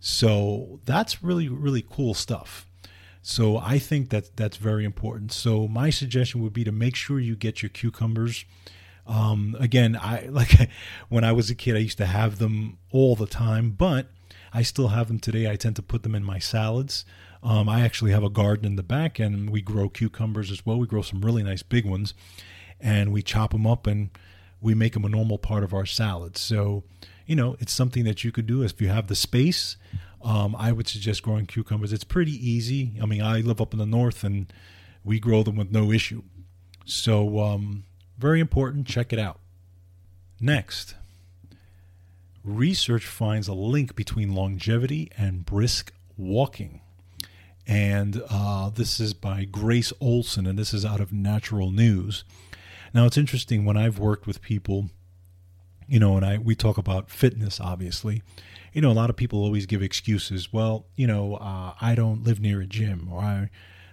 So 0.00 0.80
that's 0.84 1.22
really, 1.22 1.48
really 1.48 1.84
cool 1.88 2.14
stuff. 2.14 2.66
So 3.22 3.58
I 3.58 3.78
think 3.78 4.10
that 4.10 4.36
that's 4.36 4.56
very 4.56 4.84
important. 4.84 5.32
So 5.32 5.68
my 5.68 5.90
suggestion 5.90 6.42
would 6.42 6.52
be 6.52 6.64
to 6.64 6.72
make 6.72 6.96
sure 6.96 7.20
you 7.20 7.36
get 7.36 7.62
your 7.62 7.70
cucumbers 7.70 8.44
um, 9.10 9.56
again, 9.58 9.98
I 10.00 10.26
like 10.30 10.70
when 11.08 11.24
I 11.24 11.32
was 11.32 11.50
a 11.50 11.54
kid, 11.54 11.76
I 11.76 11.80
used 11.80 11.98
to 11.98 12.06
have 12.06 12.38
them 12.38 12.78
all 12.90 13.16
the 13.16 13.26
time, 13.26 13.72
but 13.72 14.06
I 14.52 14.62
still 14.62 14.88
have 14.88 15.08
them 15.08 15.18
today. 15.18 15.50
I 15.50 15.56
tend 15.56 15.76
to 15.76 15.82
put 15.82 16.02
them 16.02 16.14
in 16.14 16.24
my 16.24 16.38
salads. 16.38 17.04
Um, 17.42 17.68
I 17.68 17.80
actually 17.80 18.12
have 18.12 18.22
a 18.22 18.30
garden 18.30 18.66
in 18.66 18.76
the 18.76 18.82
back, 18.82 19.18
and 19.18 19.50
we 19.50 19.62
grow 19.62 19.88
cucumbers 19.88 20.50
as 20.50 20.64
well. 20.66 20.78
We 20.78 20.86
grow 20.86 21.02
some 21.02 21.22
really 21.22 21.42
nice 21.42 21.62
big 21.62 21.86
ones, 21.86 22.14
and 22.80 23.12
we 23.12 23.22
chop 23.22 23.52
them 23.52 23.66
up 23.66 23.86
and 23.86 24.10
we 24.60 24.74
make 24.74 24.92
them 24.92 25.04
a 25.04 25.08
normal 25.08 25.38
part 25.38 25.64
of 25.64 25.72
our 25.72 25.86
salads. 25.86 26.40
So, 26.40 26.84
you 27.26 27.34
know, 27.34 27.56
it's 27.58 27.72
something 27.72 28.04
that 28.04 28.24
you 28.24 28.32
could 28.32 28.46
do 28.46 28.62
if 28.62 28.80
you 28.80 28.88
have 28.88 29.06
the 29.06 29.14
space. 29.14 29.76
Um, 30.22 30.54
I 30.58 30.72
would 30.72 30.86
suggest 30.86 31.22
growing 31.22 31.46
cucumbers. 31.46 31.92
It's 31.92 32.04
pretty 32.04 32.32
easy. 32.32 32.92
I 33.00 33.06
mean, 33.06 33.22
I 33.22 33.40
live 33.40 33.60
up 33.60 33.72
in 33.72 33.78
the 33.78 33.86
north, 33.86 34.22
and 34.22 34.52
we 35.02 35.18
grow 35.18 35.42
them 35.42 35.56
with 35.56 35.72
no 35.72 35.90
issue. 35.90 36.22
So, 36.84 37.38
um, 37.40 37.84
very 38.18 38.40
important. 38.40 38.86
Check 38.86 39.14
it 39.14 39.18
out. 39.18 39.40
Next, 40.40 40.94
research 42.44 43.06
finds 43.06 43.48
a 43.48 43.54
link 43.54 43.94
between 43.94 44.34
longevity 44.34 45.10
and 45.16 45.44
brisk 45.44 45.92
walking. 46.18 46.82
And 47.70 48.20
uh, 48.28 48.70
this 48.70 48.98
is 48.98 49.14
by 49.14 49.44
Grace 49.44 49.92
Olson, 50.00 50.44
and 50.44 50.58
this 50.58 50.74
is 50.74 50.84
out 50.84 51.00
of 51.00 51.12
Natural 51.12 51.70
News. 51.70 52.24
Now, 52.92 53.06
it's 53.06 53.16
interesting 53.16 53.64
when 53.64 53.76
I've 53.76 53.96
worked 53.96 54.26
with 54.26 54.42
people, 54.42 54.90
you 55.86 56.00
know, 56.00 56.16
and 56.16 56.26
I 56.26 56.38
we 56.38 56.56
talk 56.56 56.78
about 56.78 57.10
fitness, 57.10 57.60
obviously. 57.60 58.24
You 58.72 58.82
know, 58.82 58.90
a 58.90 58.92
lot 58.92 59.08
of 59.08 59.14
people 59.14 59.44
always 59.44 59.66
give 59.66 59.84
excuses. 59.84 60.52
Well, 60.52 60.86
you 60.96 61.06
know, 61.06 61.36
uh, 61.36 61.74
I 61.80 61.94
don't 61.94 62.24
live 62.24 62.40
near 62.40 62.60
a 62.60 62.66
gym, 62.66 63.08
or 63.08 63.20
I, 63.20 63.50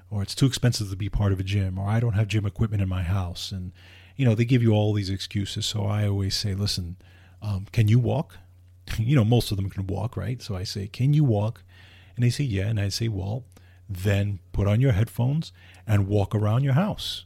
or 0.09 0.23
it's 0.23 0.33
too 0.33 0.47
expensive 0.47 0.89
to 0.89 0.95
be 0.95 1.07
part 1.07 1.31
of 1.31 1.39
a 1.39 1.43
gym, 1.43 1.77
or 1.77 1.87
I 1.87 1.99
don't 1.99 2.13
have 2.13 2.27
gym 2.27 2.47
equipment 2.47 2.81
in 2.81 2.89
my 2.89 3.03
house, 3.03 3.51
and 3.51 3.73
you 4.15 4.25
know, 4.25 4.33
they 4.33 4.45
give 4.45 4.63
you 4.63 4.71
all 4.71 4.91
these 4.91 5.11
excuses. 5.11 5.67
So 5.67 5.85
I 5.85 6.07
always 6.07 6.35
say, 6.35 6.55
listen, 6.55 6.95
um, 7.43 7.67
can 7.71 7.87
you 7.87 7.99
walk? 7.99 8.39
you 8.97 9.15
know, 9.15 9.23
most 9.23 9.51
of 9.51 9.57
them 9.57 9.69
can 9.69 9.85
walk, 9.85 10.17
right? 10.17 10.41
So 10.41 10.55
I 10.55 10.63
say, 10.63 10.87
can 10.87 11.13
you 11.13 11.23
walk? 11.23 11.61
And 12.15 12.25
they 12.25 12.31
say, 12.31 12.43
yeah. 12.43 12.65
And 12.65 12.79
I 12.79 12.89
say, 12.89 13.07
well, 13.07 13.43
then 13.89 14.39
put 14.51 14.67
on 14.67 14.81
your 14.81 14.91
headphones 14.91 15.51
and 15.85 16.07
walk 16.07 16.35
around 16.35 16.63
your 16.63 16.73
house. 16.73 17.25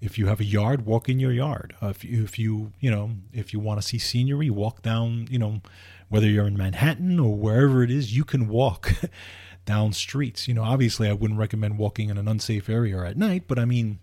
If 0.00 0.18
you 0.18 0.26
have 0.26 0.40
a 0.40 0.44
yard, 0.44 0.84
walk 0.84 1.08
in 1.08 1.18
your 1.18 1.32
yard. 1.32 1.74
Uh, 1.82 1.88
if, 1.88 2.04
you, 2.04 2.22
if 2.22 2.38
you, 2.38 2.72
you 2.80 2.90
know, 2.90 3.12
if 3.32 3.52
you 3.52 3.60
want 3.60 3.80
to 3.80 3.86
see 3.86 3.98
scenery, 3.98 4.50
walk 4.50 4.82
down, 4.82 5.26
you 5.30 5.38
know, 5.38 5.62
whether 6.08 6.26
you're 6.26 6.46
in 6.46 6.56
Manhattan 6.56 7.18
or 7.18 7.34
wherever 7.34 7.82
it 7.82 7.90
is, 7.90 8.14
you 8.14 8.24
can 8.24 8.48
walk 8.48 8.92
down 9.64 9.92
streets. 9.92 10.46
You 10.46 10.54
know, 10.54 10.62
obviously, 10.62 11.08
I 11.08 11.12
wouldn't 11.12 11.40
recommend 11.40 11.78
walking 11.78 12.10
in 12.10 12.18
an 12.18 12.28
unsafe 12.28 12.68
area 12.68 13.02
at 13.04 13.16
night, 13.16 13.44
but 13.48 13.58
I 13.58 13.64
mean, 13.64 13.98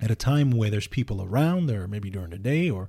at 0.00 0.10
a 0.10 0.16
time 0.16 0.50
where 0.50 0.70
there's 0.70 0.86
people 0.86 1.22
around, 1.22 1.70
or 1.70 1.86
maybe 1.86 2.10
during 2.10 2.30
the 2.30 2.38
day, 2.38 2.70
or 2.70 2.88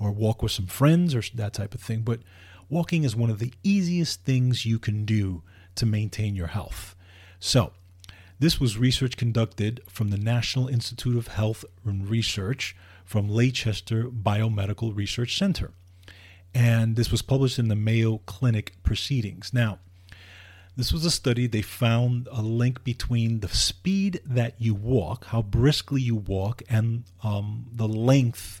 or 0.00 0.10
walk 0.10 0.42
with 0.42 0.50
some 0.50 0.66
friends 0.66 1.14
or 1.14 1.22
that 1.34 1.52
type 1.52 1.74
of 1.74 1.80
thing. 1.80 2.00
But 2.00 2.20
walking 2.68 3.04
is 3.04 3.14
one 3.14 3.30
of 3.30 3.38
the 3.38 3.52
easiest 3.62 4.24
things 4.24 4.64
you 4.64 4.78
can 4.78 5.04
do 5.04 5.42
to 5.74 5.86
maintain 5.86 6.34
your 6.34 6.48
health. 6.48 6.96
So, 7.40 7.72
this 8.38 8.60
was 8.60 8.76
research 8.76 9.16
conducted 9.16 9.80
from 9.88 10.10
the 10.10 10.18
National 10.18 10.68
Institute 10.68 11.16
of 11.16 11.28
Health 11.28 11.64
and 11.84 12.08
Research 12.08 12.76
from 13.04 13.28
Leicester 13.28 14.04
Biomedical 14.04 14.94
Research 14.94 15.36
Center. 15.38 15.72
And 16.54 16.96
this 16.96 17.10
was 17.10 17.22
published 17.22 17.58
in 17.58 17.68
the 17.68 17.74
Mayo 17.74 18.18
Clinic 18.26 18.74
Proceedings. 18.82 19.54
Now, 19.54 19.78
this 20.76 20.92
was 20.92 21.04
a 21.04 21.10
study. 21.10 21.46
They 21.46 21.62
found 21.62 22.28
a 22.30 22.42
link 22.42 22.84
between 22.84 23.40
the 23.40 23.48
speed 23.48 24.20
that 24.24 24.54
you 24.58 24.74
walk, 24.74 25.26
how 25.26 25.40
briskly 25.40 26.02
you 26.02 26.16
walk, 26.16 26.62
and 26.68 27.04
um, 27.22 27.66
the 27.72 27.88
length 27.88 28.60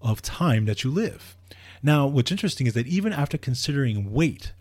of 0.00 0.20
time 0.20 0.66
that 0.66 0.82
you 0.82 0.90
live. 0.90 1.36
Now, 1.80 2.06
what's 2.06 2.32
interesting 2.32 2.66
is 2.66 2.74
that 2.74 2.88
even 2.88 3.12
after 3.12 3.38
considering 3.38 4.12
weight, 4.12 4.52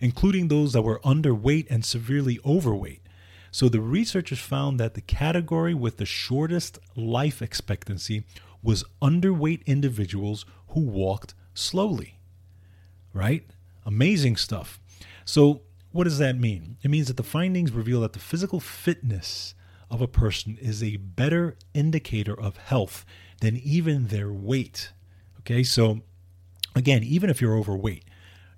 including 0.00 0.48
those 0.48 0.72
that 0.72 0.82
were 0.82 1.00
underweight 1.00 1.66
and 1.68 1.84
severely 1.84 2.38
overweight. 2.46 3.02
So 3.50 3.68
the 3.68 3.80
researchers 3.80 4.38
found 4.38 4.78
that 4.78 4.94
the 4.94 5.00
category 5.00 5.74
with 5.74 5.96
the 5.96 6.06
shortest 6.06 6.78
life 6.94 7.40
expectancy 7.42 8.24
was 8.62 8.84
underweight 9.00 9.64
individuals 9.66 10.44
who 10.68 10.80
walked 10.80 11.34
slowly. 11.54 12.18
Right? 13.12 13.46
Amazing 13.86 14.36
stuff. 14.36 14.78
So, 15.24 15.62
what 15.90 16.04
does 16.04 16.18
that 16.18 16.38
mean? 16.38 16.76
It 16.82 16.90
means 16.90 17.08
that 17.08 17.16
the 17.16 17.22
findings 17.22 17.72
reveal 17.72 18.02
that 18.02 18.12
the 18.12 18.18
physical 18.18 18.60
fitness 18.60 19.54
of 19.90 20.00
a 20.00 20.08
person 20.08 20.58
is 20.60 20.82
a 20.82 20.96
better 20.96 21.56
indicator 21.74 22.38
of 22.38 22.56
health 22.56 23.04
than 23.40 23.56
even 23.56 24.08
their 24.08 24.30
weight. 24.32 24.92
Okay, 25.40 25.62
so 25.62 26.00
again, 26.74 27.02
even 27.02 27.30
if 27.30 27.40
you're 27.40 27.56
overweight, 27.56 28.04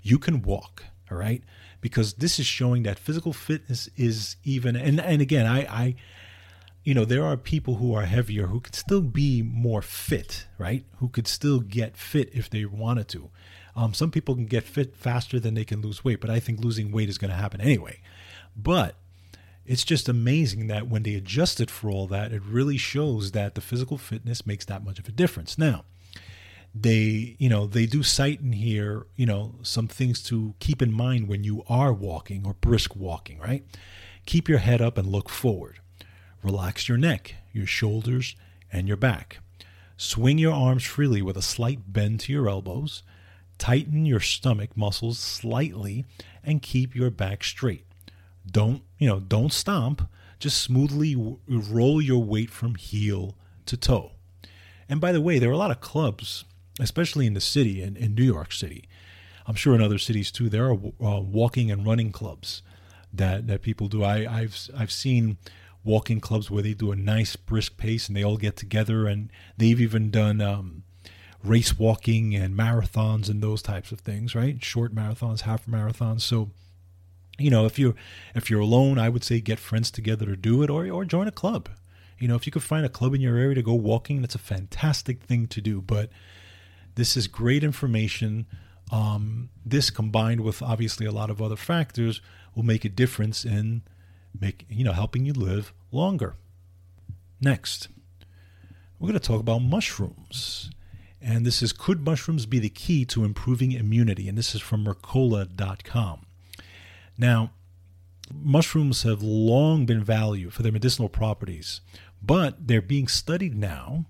you 0.02 0.18
can 0.18 0.42
walk, 0.42 0.84
all 1.10 1.18
right? 1.18 1.42
Because 1.80 2.14
this 2.14 2.38
is 2.38 2.46
showing 2.46 2.82
that 2.82 2.98
physical 2.98 3.32
fitness 3.32 3.88
is 3.96 4.36
even 4.44 4.76
and 4.76 5.00
and 5.00 5.22
again, 5.22 5.46
I 5.46 5.60
I 5.60 5.94
you 6.82 6.94
know, 6.94 7.04
there 7.04 7.24
are 7.24 7.36
people 7.36 7.76
who 7.76 7.94
are 7.94 8.04
heavier 8.06 8.46
who 8.46 8.60
could 8.60 8.74
still 8.74 9.02
be 9.02 9.42
more 9.42 9.82
fit, 9.82 10.46
right? 10.58 10.84
Who 10.96 11.08
could 11.08 11.26
still 11.26 11.60
get 11.60 11.96
fit 11.96 12.30
if 12.32 12.48
they 12.48 12.64
wanted 12.64 13.06
to. 13.08 13.30
Um, 13.76 13.94
some 13.94 14.10
people 14.10 14.34
can 14.34 14.46
get 14.46 14.64
fit 14.64 14.96
faster 14.96 15.38
than 15.38 15.54
they 15.54 15.64
can 15.64 15.82
lose 15.82 16.04
weight, 16.04 16.20
but 16.20 16.30
I 16.30 16.40
think 16.40 16.60
losing 16.60 16.90
weight 16.90 17.08
is 17.08 17.18
going 17.18 17.30
to 17.30 17.36
happen 17.36 17.60
anyway. 17.60 18.00
But 18.56 18.96
it's 19.70 19.84
just 19.84 20.08
amazing 20.08 20.66
that 20.66 20.88
when 20.88 21.04
they 21.04 21.14
adjusted 21.14 21.70
for 21.70 21.92
all 21.92 22.08
that, 22.08 22.32
it 22.32 22.42
really 22.42 22.76
shows 22.76 23.30
that 23.30 23.54
the 23.54 23.60
physical 23.60 23.96
fitness 23.96 24.44
makes 24.44 24.64
that 24.64 24.82
much 24.82 24.98
of 24.98 25.06
a 25.06 25.12
difference. 25.12 25.56
Now, 25.56 25.84
they, 26.74 27.36
you 27.38 27.48
know, 27.48 27.66
they 27.66 27.86
do 27.86 28.02
cite 28.02 28.40
in 28.40 28.50
here, 28.50 29.06
you 29.14 29.26
know, 29.26 29.54
some 29.62 29.86
things 29.86 30.24
to 30.24 30.54
keep 30.58 30.82
in 30.82 30.92
mind 30.92 31.28
when 31.28 31.44
you 31.44 31.62
are 31.68 31.92
walking 31.92 32.44
or 32.44 32.54
brisk 32.54 32.96
walking, 32.96 33.38
right? 33.38 33.64
Keep 34.26 34.48
your 34.48 34.58
head 34.58 34.82
up 34.82 34.98
and 34.98 35.06
look 35.06 35.28
forward. 35.28 35.78
Relax 36.42 36.88
your 36.88 36.98
neck, 36.98 37.36
your 37.52 37.66
shoulders, 37.66 38.34
and 38.72 38.88
your 38.88 38.96
back. 38.96 39.38
Swing 39.96 40.38
your 40.38 40.52
arms 40.52 40.82
freely 40.82 41.22
with 41.22 41.36
a 41.36 41.42
slight 41.42 41.92
bend 41.92 42.18
to 42.20 42.32
your 42.32 42.48
elbows. 42.48 43.04
Tighten 43.56 44.04
your 44.04 44.18
stomach 44.18 44.76
muscles 44.76 45.20
slightly 45.20 46.06
and 46.42 46.60
keep 46.60 46.96
your 46.96 47.10
back 47.10 47.44
straight. 47.44 47.86
Don't, 48.44 48.82
you 49.00 49.08
know, 49.08 49.18
don't 49.18 49.52
stomp. 49.52 50.08
Just 50.38 50.62
smoothly 50.62 51.16
roll 51.48 52.00
your 52.00 52.22
weight 52.22 52.50
from 52.50 52.76
heel 52.76 53.36
to 53.66 53.76
toe. 53.76 54.12
And 54.88 55.00
by 55.00 55.10
the 55.10 55.20
way, 55.20 55.38
there 55.38 55.50
are 55.50 55.54
a 55.54 55.58
lot 55.58 55.70
of 55.70 55.80
clubs, 55.80 56.44
especially 56.78 57.26
in 57.26 57.34
the 57.34 57.40
city, 57.40 57.82
in, 57.82 57.96
in 57.96 58.14
New 58.14 58.24
York 58.24 58.52
City. 58.52 58.88
I'm 59.46 59.54
sure 59.54 59.74
in 59.74 59.82
other 59.82 59.98
cities 59.98 60.30
too. 60.30 60.48
There 60.48 60.66
are 60.70 60.74
uh, 60.74 61.20
walking 61.20 61.70
and 61.70 61.84
running 61.84 62.12
clubs 62.12 62.62
that 63.12 63.48
that 63.48 63.62
people 63.62 63.88
do. 63.88 64.04
I, 64.04 64.32
I've 64.32 64.70
I've 64.76 64.92
seen 64.92 65.38
walking 65.82 66.20
clubs 66.20 66.50
where 66.50 66.62
they 66.62 66.74
do 66.74 66.92
a 66.92 66.96
nice 66.96 67.36
brisk 67.36 67.76
pace 67.76 68.06
and 68.06 68.16
they 68.16 68.22
all 68.22 68.36
get 68.36 68.56
together 68.56 69.06
and 69.06 69.30
they've 69.56 69.80
even 69.80 70.10
done 70.10 70.40
um, 70.40 70.82
race 71.42 71.78
walking 71.78 72.34
and 72.34 72.54
marathons 72.56 73.30
and 73.30 73.42
those 73.42 73.62
types 73.62 73.90
of 73.90 74.00
things 74.00 74.34
right 74.34 74.62
short 74.62 74.94
marathons 74.94 75.40
half 75.40 75.64
marathons 75.64 76.20
so 76.20 76.50
you 77.40 77.50
know 77.50 77.66
if 77.66 77.78
you're 77.78 77.94
if 78.34 78.50
you're 78.50 78.60
alone 78.60 78.98
i 78.98 79.08
would 79.08 79.24
say 79.24 79.40
get 79.40 79.58
friends 79.58 79.90
together 79.90 80.26
to 80.26 80.36
do 80.36 80.62
it 80.62 80.70
or 80.70 80.88
or 80.88 81.04
join 81.04 81.26
a 81.26 81.32
club 81.32 81.68
you 82.18 82.28
know 82.28 82.34
if 82.34 82.46
you 82.46 82.52
could 82.52 82.62
find 82.62 82.84
a 82.84 82.90
club 82.90 83.14
in 83.14 83.20
your 83.20 83.36
area 83.36 83.54
to 83.54 83.62
go 83.62 83.74
walking 83.74 84.20
that's 84.20 84.34
a 84.34 84.38
fantastic 84.38 85.22
thing 85.22 85.46
to 85.46 85.60
do 85.60 85.80
but 85.80 86.10
this 86.94 87.16
is 87.16 87.26
great 87.26 87.64
information 87.64 88.46
um, 88.90 89.50
this 89.64 89.88
combined 89.90 90.40
with 90.40 90.62
obviously 90.62 91.06
a 91.06 91.12
lot 91.12 91.30
of 91.30 91.40
other 91.40 91.56
factors 91.56 92.20
will 92.54 92.64
make 92.64 92.84
a 92.84 92.88
difference 92.88 93.44
in 93.44 93.82
make 94.38 94.66
you 94.68 94.84
know 94.84 94.92
helping 94.92 95.24
you 95.24 95.32
live 95.32 95.72
longer. 95.92 96.34
Next, 97.40 97.88
we're 98.98 99.08
going 99.08 99.18
to 99.18 99.26
talk 99.26 99.40
about 99.40 99.60
mushrooms. 99.60 100.70
And 101.22 101.44
this 101.44 101.62
is 101.62 101.72
Could 101.72 102.04
mushrooms 102.04 102.46
be 102.46 102.58
the 102.58 102.70
key 102.70 103.04
to 103.06 103.24
improving 103.24 103.72
immunity? 103.72 104.26
And 104.26 104.38
this 104.38 104.54
is 104.54 104.62
from 104.62 104.84
Mercola.com. 104.84 106.26
Now, 107.20 107.52
mushrooms 108.32 109.02
have 109.02 109.22
long 109.22 109.84
been 109.84 110.02
valued 110.02 110.54
for 110.54 110.62
their 110.62 110.72
medicinal 110.72 111.10
properties, 111.10 111.82
but 112.22 112.66
they're 112.66 112.80
being 112.80 113.08
studied 113.08 113.54
now 113.54 114.06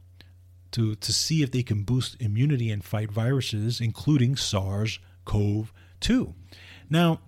to, 0.70 0.94
to 0.94 1.12
see 1.12 1.42
if 1.42 1.50
they 1.50 1.64
can 1.64 1.82
boost 1.82 2.16
immunity 2.20 2.70
and 2.70 2.84
fight 2.84 3.10
viruses, 3.10 3.80
including 3.80 4.36
SARS 4.36 5.00
CoV 5.24 5.72
2. 5.98 6.34
Now, 6.88 7.20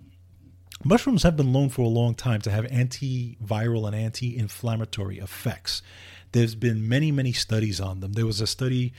Mushrooms 0.85 1.23
have 1.23 1.37
been 1.37 1.53
known 1.53 1.69
for 1.69 1.83
a 1.83 1.87
long 1.87 2.13
time 2.13 2.41
to 2.41 2.51
have 2.51 2.65
antiviral 2.65 3.87
and 3.87 3.95
anti 3.95 4.37
inflammatory 4.37 5.17
effects. 5.17 5.81
There's 6.33 6.55
been 6.55 6.89
many, 6.89 7.09
many 7.09 7.31
studies 7.31 7.79
on 7.79 8.01
them. 8.01 8.13
There 8.13 8.25
was 8.25 8.41
a 8.41 8.47
study 8.47 8.91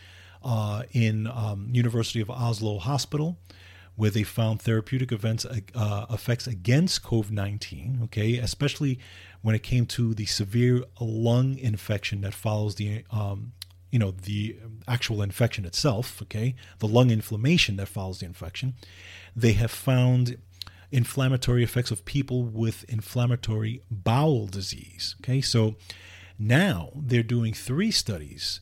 uh, 0.43 0.85
in 0.93 1.27
um, 1.27 1.69
University 1.73 2.21
of 2.21 2.31
Oslo 2.31 2.79
Hospital 2.79 3.37
where 3.97 4.11
they 4.11 4.23
found 4.23 4.61
therapeutic 4.61 5.13
events 5.13 5.47
uh, 5.75 6.07
effects 6.11 6.47
against 6.47 7.03
COVID-19. 7.03 8.05
Okay, 8.05 8.39
especially 8.39 8.99
when 9.43 9.55
it 9.55 9.63
came 9.63 9.87
to 9.87 10.15
the 10.15 10.27
severe 10.27 10.85
lung 11.01 11.59
infection 11.59 12.21
that 12.23 12.35
follows 12.35 12.77
the 12.77 13.05
um, 13.11 13.53
you 13.91 13.99
know 13.99 14.11
the 14.11 14.57
actual 14.89 15.23
infection 15.23 15.65
itself. 15.65 16.21
Okay, 16.23 16.55
the 16.79 16.89
lung 16.89 17.11
inflammation 17.11 17.77
that 17.77 17.87
follows 17.87 18.21
the 18.21 18.27
infection. 18.27 18.75
They 19.37 19.53
have 19.53 19.71
found 19.71 20.39
inflammatory 20.91 21.65
effects 21.65 21.91
of 21.91 22.05
people 22.05 22.45
with 22.45 22.85
inflammatory 22.89 23.83
bowel 23.91 24.47
disease. 24.47 25.17
Okay, 25.21 25.41
so 25.41 25.77
now 26.39 26.91
they're 26.97 27.23
doing 27.23 27.53
three 27.53 27.91
studies. 27.91 28.61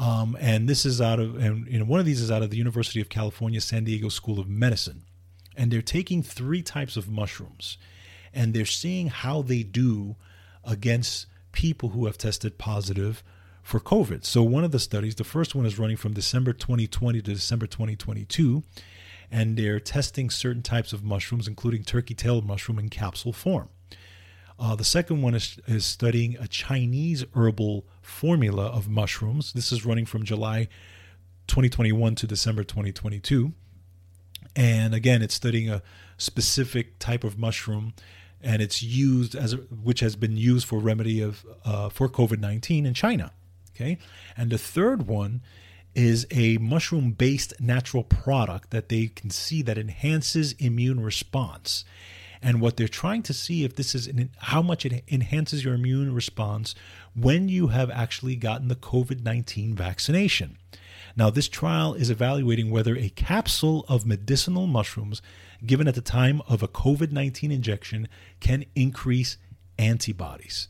Um, 0.00 0.34
and 0.40 0.66
this 0.66 0.86
is 0.86 1.02
out 1.02 1.20
of, 1.20 1.36
and 1.36 1.66
you 1.66 1.78
know, 1.78 1.84
one 1.84 2.00
of 2.00 2.06
these 2.06 2.22
is 2.22 2.30
out 2.30 2.42
of 2.42 2.48
the 2.48 2.56
University 2.56 3.02
of 3.02 3.10
California, 3.10 3.60
San 3.60 3.84
Diego 3.84 4.08
School 4.08 4.40
of 4.40 4.48
Medicine. 4.48 5.02
And 5.56 5.70
they're 5.70 5.82
taking 5.82 6.22
three 6.22 6.62
types 6.62 6.96
of 6.96 7.10
mushrooms 7.10 7.76
and 8.32 8.54
they're 8.54 8.64
seeing 8.64 9.08
how 9.08 9.42
they 9.42 9.62
do 9.62 10.16
against 10.64 11.26
people 11.52 11.90
who 11.90 12.06
have 12.06 12.16
tested 12.16 12.56
positive 12.56 13.22
for 13.62 13.78
COVID. 13.78 14.24
So, 14.24 14.42
one 14.42 14.64
of 14.64 14.72
the 14.72 14.78
studies, 14.78 15.16
the 15.16 15.24
first 15.24 15.54
one 15.54 15.66
is 15.66 15.78
running 15.78 15.98
from 15.98 16.14
December 16.14 16.54
2020 16.54 17.20
to 17.20 17.34
December 17.34 17.66
2022, 17.66 18.62
and 19.30 19.56
they're 19.56 19.80
testing 19.80 20.30
certain 20.30 20.62
types 20.62 20.92
of 20.92 21.04
mushrooms, 21.04 21.46
including 21.46 21.84
turkey 21.84 22.14
tail 22.14 22.40
mushroom 22.40 22.78
in 22.78 22.88
capsule 22.88 23.32
form. 23.32 23.68
Uh, 24.58 24.74
the 24.74 24.84
second 24.84 25.22
one 25.22 25.34
is, 25.34 25.58
is 25.66 25.86
studying 25.86 26.36
a 26.36 26.46
Chinese 26.46 27.24
herbal 27.34 27.86
formula 28.10 28.66
of 28.66 28.88
mushrooms. 28.88 29.52
This 29.52 29.72
is 29.72 29.86
running 29.86 30.04
from 30.04 30.24
July 30.24 30.68
2021 31.46 32.16
to 32.16 32.26
December 32.26 32.64
2022. 32.64 33.52
And 34.56 34.94
again, 34.94 35.22
it's 35.22 35.34
studying 35.34 35.70
a 35.70 35.82
specific 36.18 36.98
type 36.98 37.24
of 37.24 37.38
mushroom, 37.38 37.94
and 38.42 38.60
it's 38.60 38.82
used 38.82 39.34
as 39.34 39.54
which 39.54 40.00
has 40.00 40.16
been 40.16 40.36
used 40.36 40.66
for 40.66 40.78
remedy 40.78 41.22
of 41.22 41.46
uh, 41.64 41.88
for 41.88 42.08
COVID 42.08 42.40
19 42.40 42.84
in 42.84 42.94
China. 42.94 43.32
Okay, 43.74 43.96
and 44.36 44.50
the 44.50 44.58
third 44.58 45.06
one 45.06 45.40
is 45.94 46.26
a 46.30 46.58
mushroom 46.58 47.12
based 47.12 47.58
natural 47.60 48.04
product 48.04 48.70
that 48.70 48.88
they 48.88 49.06
can 49.06 49.30
see 49.30 49.62
that 49.62 49.78
enhances 49.78 50.52
immune 50.58 51.00
response 51.00 51.84
and 52.42 52.60
what 52.60 52.76
they're 52.76 52.88
trying 52.88 53.22
to 53.24 53.34
see 53.34 53.64
if 53.64 53.76
this 53.76 53.94
is 53.94 54.06
an, 54.06 54.30
how 54.38 54.62
much 54.62 54.86
it 54.86 55.04
enhances 55.08 55.64
your 55.64 55.74
immune 55.74 56.14
response 56.14 56.74
when 57.14 57.48
you 57.48 57.68
have 57.68 57.90
actually 57.90 58.36
gotten 58.36 58.68
the 58.68 58.76
COVID-19 58.76 59.74
vaccination. 59.74 60.56
Now, 61.16 61.28
this 61.28 61.48
trial 61.48 61.94
is 61.94 62.08
evaluating 62.08 62.70
whether 62.70 62.96
a 62.96 63.10
capsule 63.10 63.84
of 63.88 64.06
medicinal 64.06 64.66
mushrooms 64.66 65.20
given 65.66 65.88
at 65.88 65.94
the 65.94 66.00
time 66.00 66.40
of 66.48 66.62
a 66.62 66.68
COVID 66.68 67.12
19 67.12 67.50
injection 67.50 68.08
can 68.40 68.64
increase 68.74 69.36
antibodies. 69.78 70.68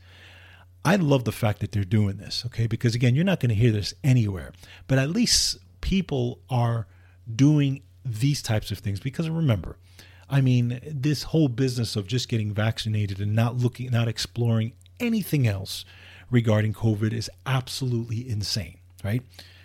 I 0.85 0.96
love 0.96 1.24
the 1.24 1.33
fact 1.33 1.61
that 1.61 1.72
they're 1.72 1.85
doing 1.85 2.16
this, 2.16 2.44
okay? 2.46 2.66
Because 2.66 2.94
again, 2.94 3.14
you're 3.14 3.24
not 3.24 3.40
going 3.40 3.50
to 3.50 3.54
hear 3.54 3.72
this 3.72 3.92
anywhere, 4.02 4.52
but 4.88 4.98
at 4.98 5.11
least 5.11 5.59
people 5.83 6.40
are 6.48 6.87
doing 7.33 7.83
these 8.04 8.40
types 8.40 8.70
of 8.70 8.78
things 8.78 8.98
because 8.98 9.28
remember, 9.28 9.76
I 10.30 10.40
mean, 10.40 10.80
this 10.86 11.24
whole 11.24 11.48
business 11.48 11.96
of 11.96 12.06
just 12.06 12.28
getting 12.28 12.54
vaccinated 12.54 13.20
and 13.20 13.34
not 13.34 13.56
looking, 13.56 13.90
not 13.90 14.08
exploring 14.08 14.72
anything 15.00 15.46
else 15.46 15.84
regarding 16.30 16.72
COVID 16.72 17.12
is 17.12 17.28
absolutely 17.44 18.28
insane, 18.28 18.78
right? 19.02 19.22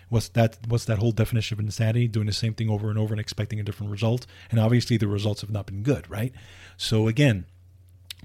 What's 0.08 0.28
that? 0.30 0.58
What's 0.68 0.84
that 0.86 0.98
whole 0.98 1.12
definition 1.12 1.56
of 1.56 1.64
insanity? 1.64 2.08
Doing 2.08 2.26
the 2.26 2.32
same 2.32 2.54
thing 2.54 2.68
over 2.68 2.90
and 2.90 2.98
over 2.98 3.12
and 3.12 3.20
expecting 3.20 3.60
a 3.60 3.62
different 3.62 3.92
result. 3.92 4.26
And 4.50 4.60
obviously, 4.60 4.96
the 4.96 5.08
results 5.08 5.40
have 5.40 5.50
not 5.50 5.66
been 5.66 5.82
good, 5.82 6.08
right? 6.10 6.32
So 6.76 7.08
again, 7.08 7.46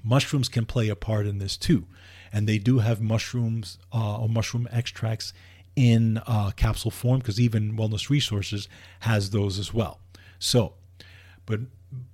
mushrooms 0.04 0.48
can 0.48 0.66
play 0.66 0.88
a 0.88 0.96
part 0.96 1.26
in 1.26 1.38
this 1.38 1.56
too, 1.56 1.86
and 2.32 2.48
they 2.48 2.58
do 2.58 2.80
have 2.80 3.00
mushrooms 3.00 3.78
uh, 3.92 4.18
or 4.18 4.28
mushroom 4.28 4.68
extracts 4.70 5.32
in 5.74 6.18
uh, 6.26 6.50
capsule 6.52 6.90
form 6.90 7.18
because 7.18 7.40
even 7.40 7.76
Wellness 7.76 8.10
Resources 8.10 8.68
has 9.00 9.30
those 9.30 9.58
as 9.58 9.72
well. 9.72 10.00
So, 10.38 10.74
but 11.46 11.60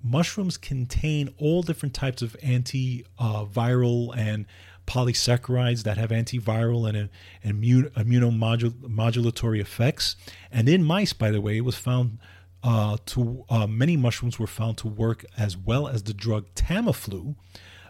mushrooms 0.03 0.57
contain 0.57 1.33
all 1.37 1.61
different 1.61 1.93
types 1.93 2.21
of 2.21 2.35
antiviral 2.43 4.15
and 4.17 4.45
polysaccharides 4.87 5.83
that 5.83 5.97
have 5.97 6.09
antiviral 6.09 6.89
and, 6.89 7.09
immune, 7.43 7.89
immunomodulatory 7.91 9.59
effects. 9.61 10.15
And 10.51 10.67
in 10.67 10.83
mice, 10.83 11.13
by 11.13 11.31
the 11.31 11.41
way, 11.41 11.57
it 11.57 11.65
was 11.65 11.75
found 11.75 12.17
uh, 12.63 12.97
to 13.05 13.45
uh, 13.49 13.67
many 13.67 13.95
mushrooms 13.95 14.39
were 14.39 14.47
found 14.47 14.77
to 14.79 14.87
work 14.87 15.25
as 15.37 15.55
well 15.55 15.87
as 15.87 16.03
the 16.03 16.13
drug 16.13 16.47
Tamiflu 16.55 17.35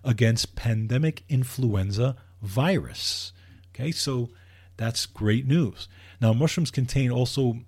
against 0.03 0.55
pandemic 0.55 1.23
influenza 1.29 2.15
virus. 2.41 3.33
Okay, 3.73 3.91
so 3.91 4.29
that's 4.77 5.05
great 5.05 5.47
news. 5.47 5.87
Now, 6.21 6.33
mushrooms 6.33 6.71
contain 6.71 7.11
also 7.11 7.59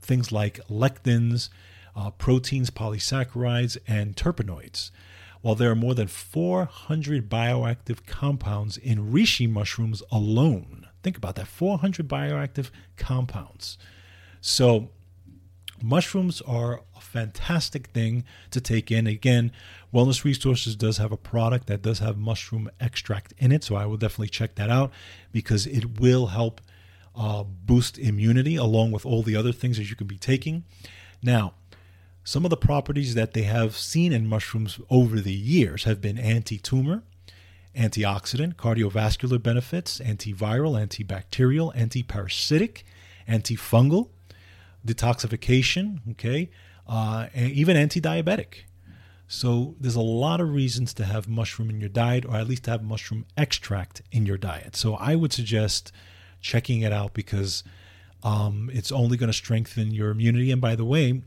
things 0.00 0.30
like 0.30 0.60
lectins, 0.68 1.48
uh, 1.98 2.10
proteins, 2.12 2.70
polysaccharides, 2.70 3.76
and 3.88 4.14
terpenoids. 4.14 4.92
While 5.40 5.56
there 5.56 5.70
are 5.70 5.76
more 5.76 5.94
than 5.94 6.06
400 6.06 7.28
bioactive 7.28 8.06
compounds 8.06 8.76
in 8.76 9.10
reishi 9.10 9.50
mushrooms 9.50 10.02
alone. 10.12 10.86
Think 11.02 11.16
about 11.16 11.34
that 11.36 11.48
400 11.48 12.08
bioactive 12.08 12.70
compounds. 12.96 13.78
So, 14.40 14.90
mushrooms 15.82 16.40
are 16.42 16.82
a 16.96 17.00
fantastic 17.00 17.88
thing 17.88 18.24
to 18.52 18.60
take 18.60 18.92
in. 18.92 19.08
Again, 19.08 19.50
Wellness 19.92 20.22
Resources 20.22 20.76
does 20.76 20.98
have 20.98 21.10
a 21.10 21.16
product 21.16 21.66
that 21.66 21.82
does 21.82 21.98
have 21.98 22.16
mushroom 22.16 22.70
extract 22.78 23.32
in 23.38 23.50
it, 23.50 23.64
so 23.64 23.74
I 23.74 23.86
will 23.86 23.96
definitely 23.96 24.28
check 24.28 24.54
that 24.56 24.70
out 24.70 24.92
because 25.32 25.66
it 25.66 25.98
will 25.98 26.28
help 26.28 26.60
uh, 27.16 27.42
boost 27.42 27.98
immunity 27.98 28.54
along 28.54 28.92
with 28.92 29.04
all 29.04 29.22
the 29.22 29.34
other 29.34 29.52
things 29.52 29.78
that 29.78 29.90
you 29.90 29.96
can 29.96 30.06
be 30.06 30.18
taking. 30.18 30.64
Now, 31.22 31.54
some 32.28 32.44
of 32.44 32.50
the 32.50 32.58
properties 32.58 33.14
that 33.14 33.32
they 33.32 33.44
have 33.44 33.74
seen 33.74 34.12
in 34.12 34.26
mushrooms 34.26 34.78
over 34.90 35.18
the 35.18 35.32
years 35.32 35.84
have 35.84 35.98
been 36.02 36.18
anti 36.18 36.58
tumor, 36.58 37.02
antioxidant, 37.74 38.56
cardiovascular 38.56 39.42
benefits, 39.42 39.98
antiviral, 40.00 40.76
antibacterial, 40.76 41.74
antiparasitic, 41.74 42.82
antifungal, 43.26 44.10
detoxification, 44.86 46.00
okay, 46.10 46.50
uh, 46.86 47.28
and 47.32 47.50
even 47.52 47.78
anti 47.78 47.98
diabetic. 47.98 48.64
So 49.26 49.74
there's 49.80 49.96
a 49.96 50.02
lot 50.02 50.42
of 50.42 50.52
reasons 50.52 50.92
to 50.94 51.06
have 51.06 51.30
mushroom 51.30 51.70
in 51.70 51.80
your 51.80 51.88
diet, 51.88 52.26
or 52.26 52.36
at 52.36 52.46
least 52.46 52.64
to 52.64 52.72
have 52.72 52.82
mushroom 52.82 53.24
extract 53.38 54.02
in 54.12 54.26
your 54.26 54.36
diet. 54.36 54.76
So 54.76 54.96
I 54.96 55.14
would 55.14 55.32
suggest 55.32 55.92
checking 56.42 56.82
it 56.82 56.92
out 56.92 57.14
because 57.14 57.64
um, 58.22 58.68
it's 58.70 58.92
only 58.92 59.16
going 59.16 59.28
to 59.28 59.32
strengthen 59.32 59.92
your 59.92 60.10
immunity. 60.10 60.52
And 60.52 60.60
by 60.60 60.76
the 60.76 60.84
way, 60.84 61.22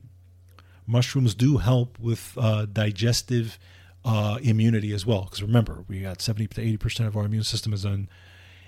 mushrooms 0.92 1.34
do 1.34 1.58
help 1.58 1.98
with 1.98 2.34
uh, 2.38 2.66
digestive 2.66 3.58
uh, 4.04 4.38
immunity 4.42 4.94
as 4.94 5.06
well. 5.06 5.24
Because 5.24 5.42
remember, 5.42 5.86
we 5.88 6.02
got 6.02 6.22
70 6.22 6.48
to 6.48 6.62
80 6.62 6.78
percent 6.78 7.08
of 7.08 7.16
our 7.16 7.26
immune 7.26 7.44
system 7.44 7.74
is 7.74 7.86
in 7.86 8.10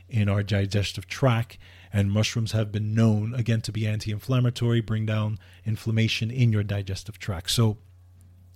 in 0.10 0.30
our 0.30 0.44
digestive 0.44 1.08
tract, 1.08 1.58
and 1.92 2.12
mushrooms 2.12 2.52
have 2.52 2.72
been 2.72 2.94
known 2.94 3.34
again 3.34 3.62
to 3.62 3.72
be 3.72 3.88
anti-inflammatory, 3.88 4.80
bring 4.80 5.06
down 5.06 5.40
inflammation 5.66 6.32
in 6.32 6.52
your 6.52 6.64
digestive 6.64 7.20
tract. 7.20 7.52
So. 7.52 7.78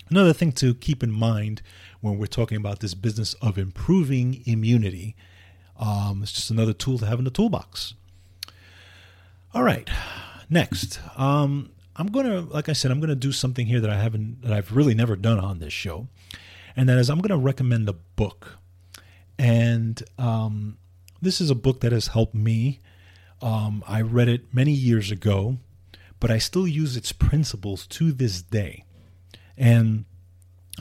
Another 0.10 0.32
thing 0.32 0.54
to 0.54 0.74
keep 0.74 1.04
in 1.04 1.12
mind 1.12 1.62
when 2.00 2.18
we're 2.18 2.28
talking 2.28 2.56
about 2.56 2.80
this 2.80 2.94
business 2.94 3.34
of 3.42 3.58
improving 3.58 4.42
immunity, 4.46 5.18
um, 5.78 6.22
it's 6.24 6.32
just 6.32 6.50
another 6.50 6.72
tool 6.72 6.98
to 7.00 7.06
have 7.06 7.20
in 7.20 7.26
the 7.26 7.30
toolbox. 7.30 7.94
All 9.54 9.64
right, 9.64 9.90
next, 10.50 11.02
um, 11.18 11.72
I'm 11.98 12.08
gonna, 12.08 12.42
like 12.42 12.70
I 12.70 12.74
said, 12.74 12.92
I'm 12.92 13.00
gonna 13.00 13.16
do 13.16 13.32
something 13.32 13.66
here 13.66 13.80
that 13.80 13.90
I 13.90 13.98
haven't, 13.98 14.44
that 14.44 14.54
I've 14.54 14.76
really 14.76 14.94
never 14.94 15.16
done 15.16 15.40
on 15.40 15.60
this 15.60 15.74
show, 15.74 16.08
and 16.76 16.88
that 16.88 16.98
is 16.98 17.10
I'm 17.10 17.20
gonna 17.20 17.38
recommend 17.38 17.90
a 17.90 17.94
book, 17.94 18.60
and 19.40 20.02
um, 20.20 20.78
this 21.22 21.42
is 21.42 21.50
a 21.50 21.56
book 21.56 21.82
that 21.82 21.92
has 21.92 22.08
helped 22.08 22.36
me. 22.36 22.80
Um, 23.42 23.84
I 23.88 24.02
read 24.02 24.28
it 24.28 24.54
many 24.54 24.74
years 24.74 25.10
ago, 25.10 25.58
but 26.20 26.30
I 26.30 26.38
still 26.38 26.68
use 26.68 26.96
its 26.96 27.12
principles 27.12 27.88
to 27.88 28.12
this 28.12 28.44
day, 28.44 28.84
and 29.58 30.06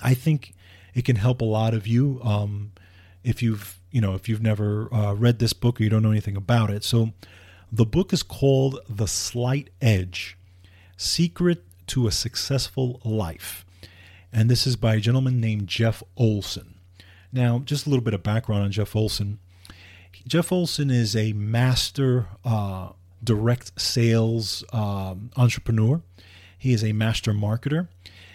I 0.02 0.12
think 0.12 0.54
it 0.94 1.06
can 1.06 1.16
help 1.16 1.40
a 1.40 1.46
lot 1.46 1.72
of 1.72 1.86
you 1.86 2.20
um, 2.24 2.72
if 3.24 3.42
you've, 3.42 3.80
you 3.90 4.02
know, 4.02 4.14
if 4.14 4.28
you've 4.28 4.42
never 4.42 4.92
uh, 4.92 5.14
read 5.14 5.38
this 5.38 5.54
book 5.54 5.80
or 5.80 5.84
you 5.84 5.90
don't 5.90 6.02
know 6.02 6.10
anything 6.10 6.36
about 6.36 6.70
it. 6.70 6.84
So, 6.84 7.12
the 7.72 7.86
book 7.86 8.12
is 8.12 8.22
called 8.22 8.80
The 8.88 9.08
Slight 9.08 9.70
Edge 9.80 10.36
Secret 10.96 11.64
to 11.88 12.06
a 12.06 12.12
Successful 12.12 13.00
Life. 13.04 13.64
And 14.32 14.50
this 14.50 14.66
is 14.66 14.76
by 14.76 14.96
a 14.96 15.00
gentleman 15.00 15.40
named 15.40 15.68
Jeff 15.68 16.02
Olson. 16.16 16.74
Now, 17.32 17.60
just 17.60 17.86
a 17.86 17.90
little 17.90 18.04
bit 18.04 18.14
of 18.14 18.22
background 18.22 18.64
on 18.64 18.72
Jeff 18.72 18.96
Olson. 18.96 19.38
Jeff 20.26 20.50
Olson 20.50 20.90
is 20.90 21.14
a 21.14 21.32
master 21.32 22.26
uh, 22.44 22.90
direct 23.22 23.80
sales 23.80 24.64
um, 24.72 25.30
entrepreneur. 25.36 26.02
He 26.58 26.72
is 26.72 26.82
a 26.82 26.92
master 26.92 27.32
marketer. 27.32 27.88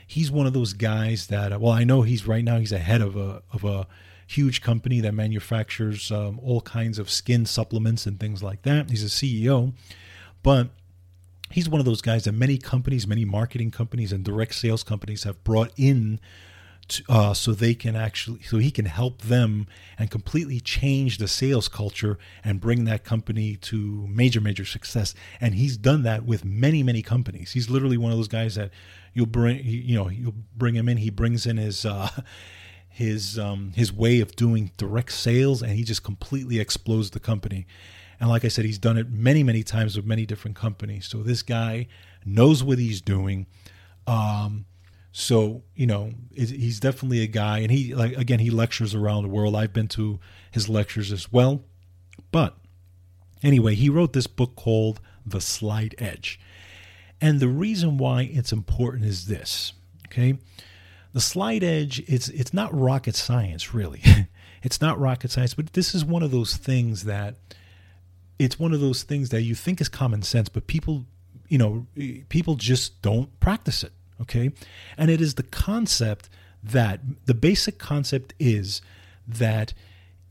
He's 0.05 0.31
one 0.31 0.45
of 0.45 0.53
those 0.53 0.73
guys 0.73 1.27
that, 1.27 1.59
well, 1.59 1.71
I 1.71 1.83
know 1.83 2.01
he's 2.01 2.27
right 2.27 2.43
now, 2.43 2.59
he's 2.59 2.71
ahead 2.71 3.01
of 3.01 3.15
a, 3.15 3.41
of 3.51 3.63
a 3.63 3.87
huge 4.27 4.61
company 4.61 4.99
that 5.01 5.13
manufactures 5.13 6.11
um, 6.11 6.39
all 6.43 6.61
kinds 6.61 6.99
of 6.99 7.09
skin 7.09 7.45
supplements 7.45 8.05
and 8.05 8.19
things 8.19 8.41
like 8.43 8.61
that. 8.63 8.89
He's 8.89 9.03
a 9.03 9.07
CEO. 9.07 9.73
But 10.43 10.69
he's 11.51 11.69
one 11.69 11.79
of 11.79 11.85
those 11.85 12.01
guys 12.01 12.23
that 12.23 12.33
many 12.33 12.57
companies, 12.57 13.05
many 13.07 13.25
marketing 13.25 13.71
companies, 13.71 14.11
and 14.11 14.23
direct 14.23 14.55
sales 14.55 14.83
companies 14.83 15.23
have 15.23 15.43
brought 15.43 15.71
in. 15.77 16.19
To, 16.87 17.03
uh, 17.07 17.33
so 17.33 17.53
they 17.53 17.73
can 17.73 17.95
actually, 17.95 18.41
so 18.41 18.57
he 18.57 18.71
can 18.71 18.85
help 18.85 19.21
them 19.21 19.67
and 19.97 20.11
completely 20.11 20.59
change 20.59 21.19
the 21.19 21.27
sales 21.27 21.69
culture 21.69 22.17
and 22.43 22.59
bring 22.59 22.83
that 22.85 23.05
company 23.05 23.55
to 23.57 24.07
major, 24.09 24.41
major 24.41 24.65
success. 24.65 25.13
And 25.39 25.55
he's 25.55 25.77
done 25.77 26.03
that 26.03 26.25
with 26.25 26.43
many, 26.43 26.83
many 26.83 27.01
companies. 27.01 27.53
He's 27.53 27.69
literally 27.69 27.97
one 27.97 28.11
of 28.11 28.17
those 28.17 28.27
guys 28.27 28.55
that 28.55 28.71
you'll 29.13 29.27
bring, 29.27 29.61
you 29.63 29.95
know, 29.95 30.09
you'll 30.09 30.35
bring 30.57 30.75
him 30.75 30.89
in. 30.89 30.97
He 30.97 31.11
brings 31.11 31.45
in 31.45 31.55
his, 31.57 31.85
uh, 31.85 32.09
his, 32.89 33.39
um, 33.39 33.71
his 33.73 33.93
way 33.93 34.19
of 34.19 34.35
doing 34.35 34.71
direct 34.75 35.13
sales, 35.13 35.61
and 35.61 35.73
he 35.73 35.83
just 35.83 36.03
completely 36.03 36.59
explodes 36.59 37.11
the 37.11 37.19
company. 37.21 37.67
And 38.21 38.29
like 38.29 38.45
I 38.45 38.49
said, 38.49 38.65
he's 38.65 38.77
done 38.77 38.99
it 38.99 39.09
many, 39.09 39.41
many 39.41 39.63
times 39.63 39.97
with 39.97 40.05
many 40.05 40.27
different 40.27 40.55
companies. 40.55 41.07
So 41.07 41.23
this 41.23 41.41
guy 41.41 41.87
knows 42.23 42.63
what 42.63 42.77
he's 42.77 43.01
doing. 43.01 43.47
Um, 44.05 44.65
so 45.11 45.63
you 45.75 45.87
know, 45.87 46.11
he's 46.33 46.79
definitely 46.79 47.23
a 47.23 47.27
guy, 47.27 47.59
and 47.59 47.71
he 47.71 47.95
like 47.95 48.15
again, 48.15 48.37
he 48.37 48.51
lectures 48.51 48.93
around 48.93 49.23
the 49.23 49.29
world. 49.29 49.55
I've 49.55 49.73
been 49.73 49.87
to 49.89 50.19
his 50.51 50.69
lectures 50.69 51.11
as 51.11 51.31
well. 51.33 51.63
But 52.31 52.55
anyway, 53.41 53.73
he 53.73 53.89
wrote 53.89 54.13
this 54.13 54.27
book 54.27 54.55
called 54.55 55.01
The 55.25 55.41
Slight 55.41 55.95
Edge. 55.97 56.39
And 57.19 57.39
the 57.39 57.47
reason 57.47 57.97
why 57.97 58.29
it's 58.31 58.51
important 58.51 59.05
is 59.05 59.25
this, 59.25 59.73
okay? 60.07 60.37
The 61.13 61.21
slight 61.21 61.63
edge, 61.63 62.03
it's 62.07 62.29
it's 62.29 62.53
not 62.53 62.73
rocket 62.73 63.15
science, 63.15 63.73
really. 63.73 64.01
it's 64.63 64.79
not 64.79 64.99
rocket 64.99 65.31
science, 65.31 65.55
but 65.55 65.73
this 65.73 65.95
is 65.95 66.05
one 66.05 66.23
of 66.23 66.31
those 66.31 66.55
things 66.55 67.03
that 67.03 67.35
it's 68.41 68.59
one 68.59 68.73
of 68.73 68.79
those 68.79 69.03
things 69.03 69.29
that 69.29 69.43
you 69.43 69.53
think 69.53 69.79
is 69.79 69.87
common 69.87 70.23
sense, 70.23 70.49
but 70.49 70.65
people, 70.65 71.05
you 71.47 71.59
know, 71.59 71.85
people 72.29 72.55
just 72.55 72.99
don't 73.03 73.39
practice 73.39 73.83
it. 73.83 73.93
Okay. 74.19 74.51
And 74.97 75.11
it 75.11 75.21
is 75.21 75.35
the 75.35 75.43
concept 75.43 76.27
that 76.63 77.01
the 77.25 77.35
basic 77.35 77.77
concept 77.77 78.33
is 78.39 78.81
that 79.27 79.75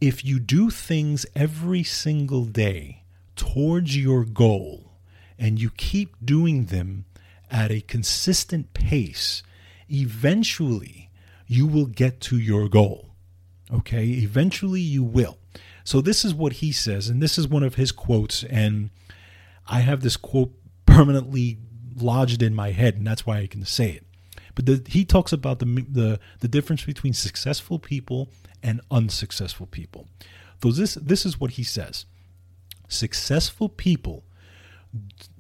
if 0.01 0.25
you 0.25 0.41
do 0.41 0.71
things 0.71 1.25
every 1.37 1.85
single 1.85 2.47
day 2.47 3.05
towards 3.37 3.97
your 3.97 4.25
goal 4.25 4.93
and 5.39 5.61
you 5.61 5.71
keep 5.71 6.17
doing 6.25 6.67
them 6.67 7.05
at 7.49 7.71
a 7.71 7.81
consistent 7.81 8.75
pace, 8.75 9.45
eventually 9.89 11.11
you 11.47 11.65
will 11.67 11.87
get 11.87 12.21
to 12.23 12.39
your 12.39 12.69
goal. 12.69 13.15
Okay. 13.73 14.05
Eventually 14.07 14.81
you 14.81 15.05
will. 15.05 15.39
So 15.85 16.01
this 16.01 16.25
is 16.25 16.35
what 16.35 16.55
he 16.55 16.73
says, 16.73 17.09
and 17.09 17.23
this 17.23 17.39
is 17.39 17.49
one 17.49 17.63
of 17.63 17.75
his 17.77 17.93
quotes, 17.93 18.45
and 18.45 18.91
I 19.67 19.81
have 19.81 20.03
this 20.03 20.17
quote 20.17 20.53
permanently 20.87 21.59
lodged 21.97 22.43
in 22.43 22.55
my 22.55 22.71
head, 22.73 22.97
and 22.97 23.07
that's 23.07 23.27
why 23.27 23.39
I 23.39 23.47
can 23.47 23.65
say 23.65 23.91
it. 23.91 24.07
But 24.55 24.67
the, 24.67 24.83
he 24.89 25.05
talks 25.05 25.33
about 25.33 25.59
the, 25.59 25.65
the 25.65 26.21
the 26.41 26.49
difference 26.49 26.85
between 26.85 27.13
successful 27.13 27.79
people 27.79 28.29
and 28.63 28.81
unsuccessful 28.91 29.67
people. 29.67 30.09
So 30.63 30.71
this 30.73 30.95
this 30.95 31.25
is 31.25 31.41
what 31.41 31.53
he 31.53 31.63
says: 31.63 32.07
successful 32.89 33.69
people 33.69 34.25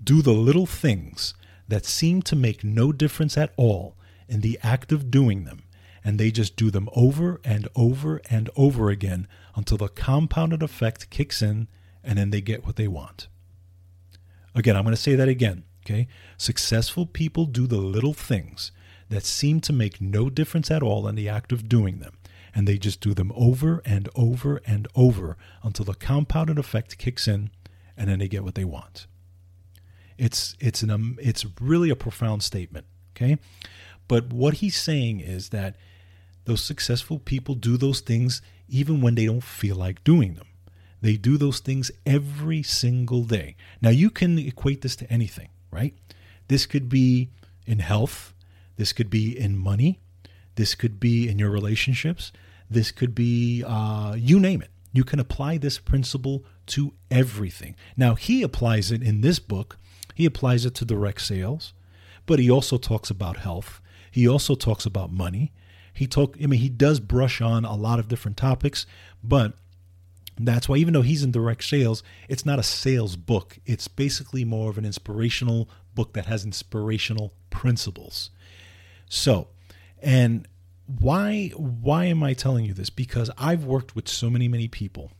do 0.02 0.22
the 0.22 0.32
little 0.32 0.66
things 0.66 1.34
that 1.68 1.84
seem 1.84 2.22
to 2.22 2.36
make 2.36 2.64
no 2.64 2.92
difference 2.92 3.36
at 3.36 3.52
all 3.56 3.96
in 4.28 4.40
the 4.40 4.58
act 4.62 4.92
of 4.92 5.10
doing 5.10 5.44
them, 5.44 5.64
and 6.04 6.18
they 6.18 6.30
just 6.30 6.56
do 6.56 6.70
them 6.70 6.88
over 6.94 7.40
and 7.44 7.68
over 7.76 8.20
and 8.30 8.48
over 8.56 8.90
again 8.90 9.26
until 9.54 9.76
the 9.76 9.88
compounded 9.88 10.62
effect 10.62 11.10
kicks 11.10 11.42
in 11.42 11.68
and 12.02 12.18
then 12.18 12.30
they 12.30 12.40
get 12.40 12.64
what 12.64 12.76
they 12.76 12.88
want. 12.88 13.28
Again, 14.54 14.76
I'm 14.76 14.84
going 14.84 14.96
to 14.96 15.00
say 15.00 15.14
that 15.14 15.28
again, 15.28 15.64
okay? 15.84 16.08
Successful 16.36 17.06
people 17.06 17.44
do 17.44 17.66
the 17.66 17.78
little 17.78 18.14
things 18.14 18.72
that 19.08 19.24
seem 19.24 19.60
to 19.60 19.72
make 19.72 20.00
no 20.00 20.30
difference 20.30 20.70
at 20.70 20.82
all 20.82 21.06
in 21.06 21.14
the 21.14 21.28
act 21.28 21.52
of 21.52 21.68
doing 21.68 21.98
them, 21.98 22.16
and 22.54 22.66
they 22.66 22.78
just 22.78 23.00
do 23.00 23.12
them 23.12 23.32
over 23.34 23.82
and 23.84 24.08
over 24.14 24.60
and 24.66 24.88
over 24.94 25.36
until 25.62 25.84
the 25.84 25.94
compounded 25.94 26.58
effect 26.58 26.96
kicks 26.98 27.28
in 27.28 27.50
and 27.96 28.08
then 28.08 28.18
they 28.18 28.28
get 28.28 28.42
what 28.42 28.54
they 28.54 28.64
want. 28.64 29.06
It's 30.16 30.56
it's 30.58 30.82
an 30.82 30.90
um, 30.90 31.18
it's 31.20 31.46
really 31.60 31.90
a 31.90 31.96
profound 31.96 32.42
statement, 32.42 32.86
okay? 33.14 33.38
But 34.10 34.32
what 34.32 34.54
he's 34.54 34.74
saying 34.74 35.20
is 35.20 35.50
that 35.50 35.76
those 36.44 36.64
successful 36.64 37.20
people 37.20 37.54
do 37.54 37.76
those 37.76 38.00
things 38.00 38.42
even 38.68 39.00
when 39.00 39.14
they 39.14 39.26
don't 39.26 39.40
feel 39.40 39.76
like 39.76 40.02
doing 40.02 40.34
them. 40.34 40.48
They 41.00 41.16
do 41.16 41.36
those 41.36 41.60
things 41.60 41.92
every 42.04 42.64
single 42.64 43.22
day. 43.22 43.54
Now, 43.80 43.90
you 43.90 44.10
can 44.10 44.36
equate 44.36 44.80
this 44.80 44.96
to 44.96 45.12
anything, 45.12 45.50
right? 45.70 45.94
This 46.48 46.66
could 46.66 46.88
be 46.88 47.30
in 47.68 47.78
health, 47.78 48.34
this 48.74 48.92
could 48.92 49.10
be 49.10 49.38
in 49.38 49.56
money, 49.56 50.00
this 50.56 50.74
could 50.74 50.98
be 50.98 51.28
in 51.28 51.38
your 51.38 51.50
relationships, 51.50 52.32
this 52.68 52.90
could 52.90 53.14
be, 53.14 53.62
uh, 53.64 54.16
you 54.18 54.40
name 54.40 54.60
it. 54.60 54.70
You 54.92 55.04
can 55.04 55.20
apply 55.20 55.58
this 55.58 55.78
principle 55.78 56.44
to 56.66 56.94
everything. 57.12 57.76
Now, 57.96 58.16
he 58.16 58.42
applies 58.42 58.90
it 58.90 59.04
in 59.04 59.20
this 59.20 59.38
book, 59.38 59.78
he 60.16 60.26
applies 60.26 60.66
it 60.66 60.74
to 60.74 60.84
direct 60.84 61.20
sales, 61.20 61.74
but 62.26 62.40
he 62.40 62.50
also 62.50 62.76
talks 62.76 63.08
about 63.08 63.36
health. 63.36 63.80
He 64.10 64.26
also 64.26 64.54
talks 64.54 64.86
about 64.86 65.12
money. 65.12 65.52
He 65.92 66.06
talk 66.06 66.36
I 66.42 66.46
mean 66.46 66.60
he 66.60 66.68
does 66.68 67.00
brush 67.00 67.40
on 67.40 67.64
a 67.64 67.74
lot 67.74 67.98
of 67.98 68.08
different 68.08 68.36
topics, 68.36 68.86
but 69.22 69.54
that's 70.38 70.68
why 70.68 70.76
even 70.76 70.94
though 70.94 71.02
he's 71.02 71.22
in 71.22 71.32
direct 71.32 71.64
sales, 71.64 72.02
it's 72.28 72.46
not 72.46 72.58
a 72.58 72.62
sales 72.62 73.16
book. 73.16 73.58
It's 73.66 73.88
basically 73.88 74.44
more 74.44 74.70
of 74.70 74.78
an 74.78 74.86
inspirational 74.86 75.68
book 75.94 76.14
that 76.14 76.26
has 76.26 76.44
inspirational 76.44 77.34
principles. 77.50 78.30
So, 79.08 79.48
and 80.00 80.48
why 80.86 81.48
why 81.56 82.06
am 82.06 82.22
I 82.22 82.34
telling 82.34 82.64
you 82.64 82.72
this? 82.72 82.90
Because 82.90 83.30
I've 83.36 83.64
worked 83.64 83.94
with 83.94 84.08
so 84.08 84.30
many 84.30 84.48
many 84.48 84.68
people 84.68 85.12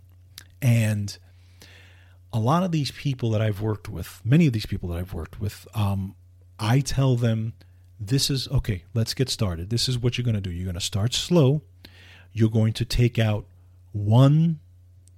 and 0.62 1.16
a 2.32 2.38
lot 2.38 2.62
of 2.62 2.72
these 2.72 2.90
people 2.90 3.30
that 3.30 3.42
I've 3.42 3.60
worked 3.60 3.88
with, 3.88 4.20
many 4.24 4.46
of 4.46 4.52
these 4.52 4.66
people 4.66 4.88
that 4.90 4.98
I've 4.98 5.12
worked 5.12 5.40
with, 5.40 5.66
um, 5.74 6.14
I 6.58 6.80
tell 6.80 7.16
them 7.16 7.54
this 8.00 8.30
is 8.30 8.48
okay, 8.48 8.84
let's 8.94 9.12
get 9.12 9.28
started. 9.28 9.68
This 9.68 9.88
is 9.88 9.98
what 9.98 10.16
you're 10.16 10.24
going 10.24 10.34
to 10.34 10.40
do. 10.40 10.50
You're 10.50 10.64
going 10.64 10.74
to 10.74 10.80
start 10.80 11.12
slow. 11.12 11.62
You're 12.32 12.50
going 12.50 12.72
to 12.74 12.84
take 12.84 13.18
out 13.18 13.44
one 13.92 14.60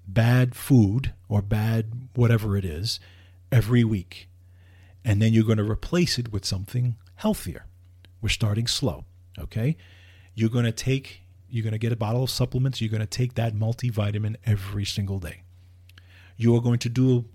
bad 0.07 0.55
food 0.55 1.13
or 1.29 1.43
bad 1.43 2.09
whatever 2.15 2.57
it 2.57 2.65
is 2.65 2.99
every 3.53 3.85
week. 3.85 4.29
And 5.05 5.23
then 5.23 5.33
you're 5.33 5.45
going 5.45 5.59
to 5.59 5.71
replace 5.71 6.19
it 6.19 6.33
with 6.33 6.45
something 6.45 6.97
healthier. 7.17 7.67
We're 8.21 8.29
starting 8.29 8.67
slow, 8.67 9.05
okay? 9.39 9.77
You're 10.35 10.51
going 10.51 10.65
to 10.65 10.73
take 10.73 11.21
you're 11.49 11.63
going 11.63 11.73
to 11.73 11.79
get 11.79 11.93
a 11.93 11.97
bottle 11.97 12.23
of 12.23 12.31
supplements, 12.31 12.81
you're 12.81 12.91
going 12.91 13.01
to 13.01 13.07
take 13.07 13.35
that 13.35 13.55
multivitamin 13.55 14.37
every 14.47 14.87
single 14.87 15.19
day. 15.19 15.43
You 16.39 16.57
are 16.57 16.63
going 16.63 16.79
to 16.79 16.89
do 16.89 17.27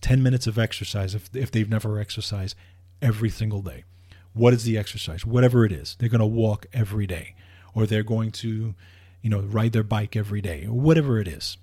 10 0.00 0.24
minutes 0.24 0.48
of 0.48 0.58
exercise 0.58 1.14
if, 1.14 1.30
if 1.34 1.52
they've 1.52 1.70
never 1.70 2.00
exercised 2.00 2.56
every 3.00 3.30
single 3.30 3.62
day. 3.62 3.84
What 4.32 4.54
is 4.54 4.64
the 4.64 4.78
exercise? 4.78 5.26
Whatever 5.26 5.64
it 5.64 5.72
is, 5.72 5.96
they're 5.98 6.08
going 6.08 6.20
to 6.20 6.26
walk 6.26 6.66
every 6.72 7.06
day, 7.06 7.34
or 7.74 7.86
they're 7.86 8.02
going 8.02 8.30
to, 8.32 8.74
you 9.22 9.30
know, 9.30 9.40
ride 9.40 9.72
their 9.72 9.82
bike 9.82 10.16
every 10.16 10.40
day, 10.40 10.66
or 10.66 10.78
whatever 10.78 11.20
it 11.20 11.28
is. 11.28 11.56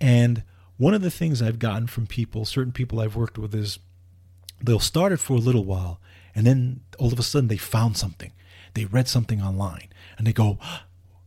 And 0.00 0.42
one 0.78 0.94
of 0.94 1.02
the 1.02 1.10
things 1.10 1.40
I've 1.40 1.58
gotten 1.58 1.86
from 1.86 2.06
people, 2.06 2.44
certain 2.44 2.72
people 2.72 3.00
I've 3.00 3.16
worked 3.16 3.38
with, 3.38 3.54
is 3.54 3.78
they'll 4.62 4.78
start 4.78 5.12
it 5.12 5.18
for 5.18 5.34
a 5.34 5.40
little 5.40 5.64
while, 5.64 6.00
and 6.34 6.46
then 6.46 6.80
all 6.98 7.12
of 7.12 7.18
a 7.18 7.22
sudden 7.22 7.48
they 7.48 7.56
found 7.56 7.96
something. 7.96 8.32
They 8.74 8.84
read 8.84 9.08
something 9.08 9.40
online, 9.40 9.88
and 10.18 10.26
they 10.26 10.32
go, 10.32 10.58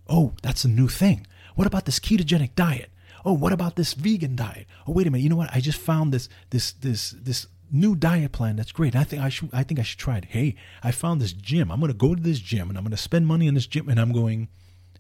"Oh, 0.07 0.33
that's 0.41 0.65
a 0.65 0.69
new 0.69 0.87
thing. 0.87 1.25
What 1.55 1.67
about 1.67 1.85
this 1.85 1.99
ketogenic 1.99 2.55
diet? 2.55 2.91
Oh, 3.25 3.33
what 3.33 3.53
about 3.53 3.75
this 3.75 3.93
vegan 3.93 4.35
diet? 4.35 4.67
Oh, 4.87 4.93
wait 4.93 5.07
a 5.07 5.11
minute. 5.11 5.23
You 5.23 5.29
know 5.29 5.35
what? 5.35 5.53
I 5.53 5.59
just 5.59 5.79
found 5.79 6.13
this 6.13 6.29
this 6.51 6.71
this 6.71 7.11
this 7.11 7.47
new 7.71 7.95
diet 7.95 8.31
plan 8.31 8.55
that's 8.55 8.71
great. 8.71 8.95
I 8.95 9.03
think 9.03 9.21
I 9.21 9.29
should 9.29 9.49
I 9.53 9.63
think 9.63 9.79
I 9.79 9.83
should 9.83 9.99
try 9.99 10.17
it. 10.17 10.25
Hey, 10.25 10.55
I 10.83 10.91
found 10.91 11.21
this 11.21 11.33
gym. 11.33 11.71
I'm 11.71 11.79
going 11.79 11.91
to 11.91 11.97
go 11.97 12.15
to 12.15 12.21
this 12.21 12.39
gym 12.39 12.69
and 12.69 12.77
I'm 12.77 12.83
going 12.83 12.91
to 12.91 12.97
spend 12.97 13.27
money 13.27 13.47
on 13.47 13.53
this 13.53 13.67
gym 13.67 13.89
and 13.89 13.99
I'm 13.99 14.11
going 14.11 14.49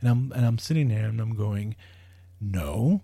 and 0.01 0.09
I'm 0.09 0.31
and 0.33 0.45
I'm 0.45 0.57
sitting 0.57 0.89
there 0.89 1.05
and 1.05 1.19
I'm 1.19 1.35
going, 1.35 1.75
"No. 2.39 3.01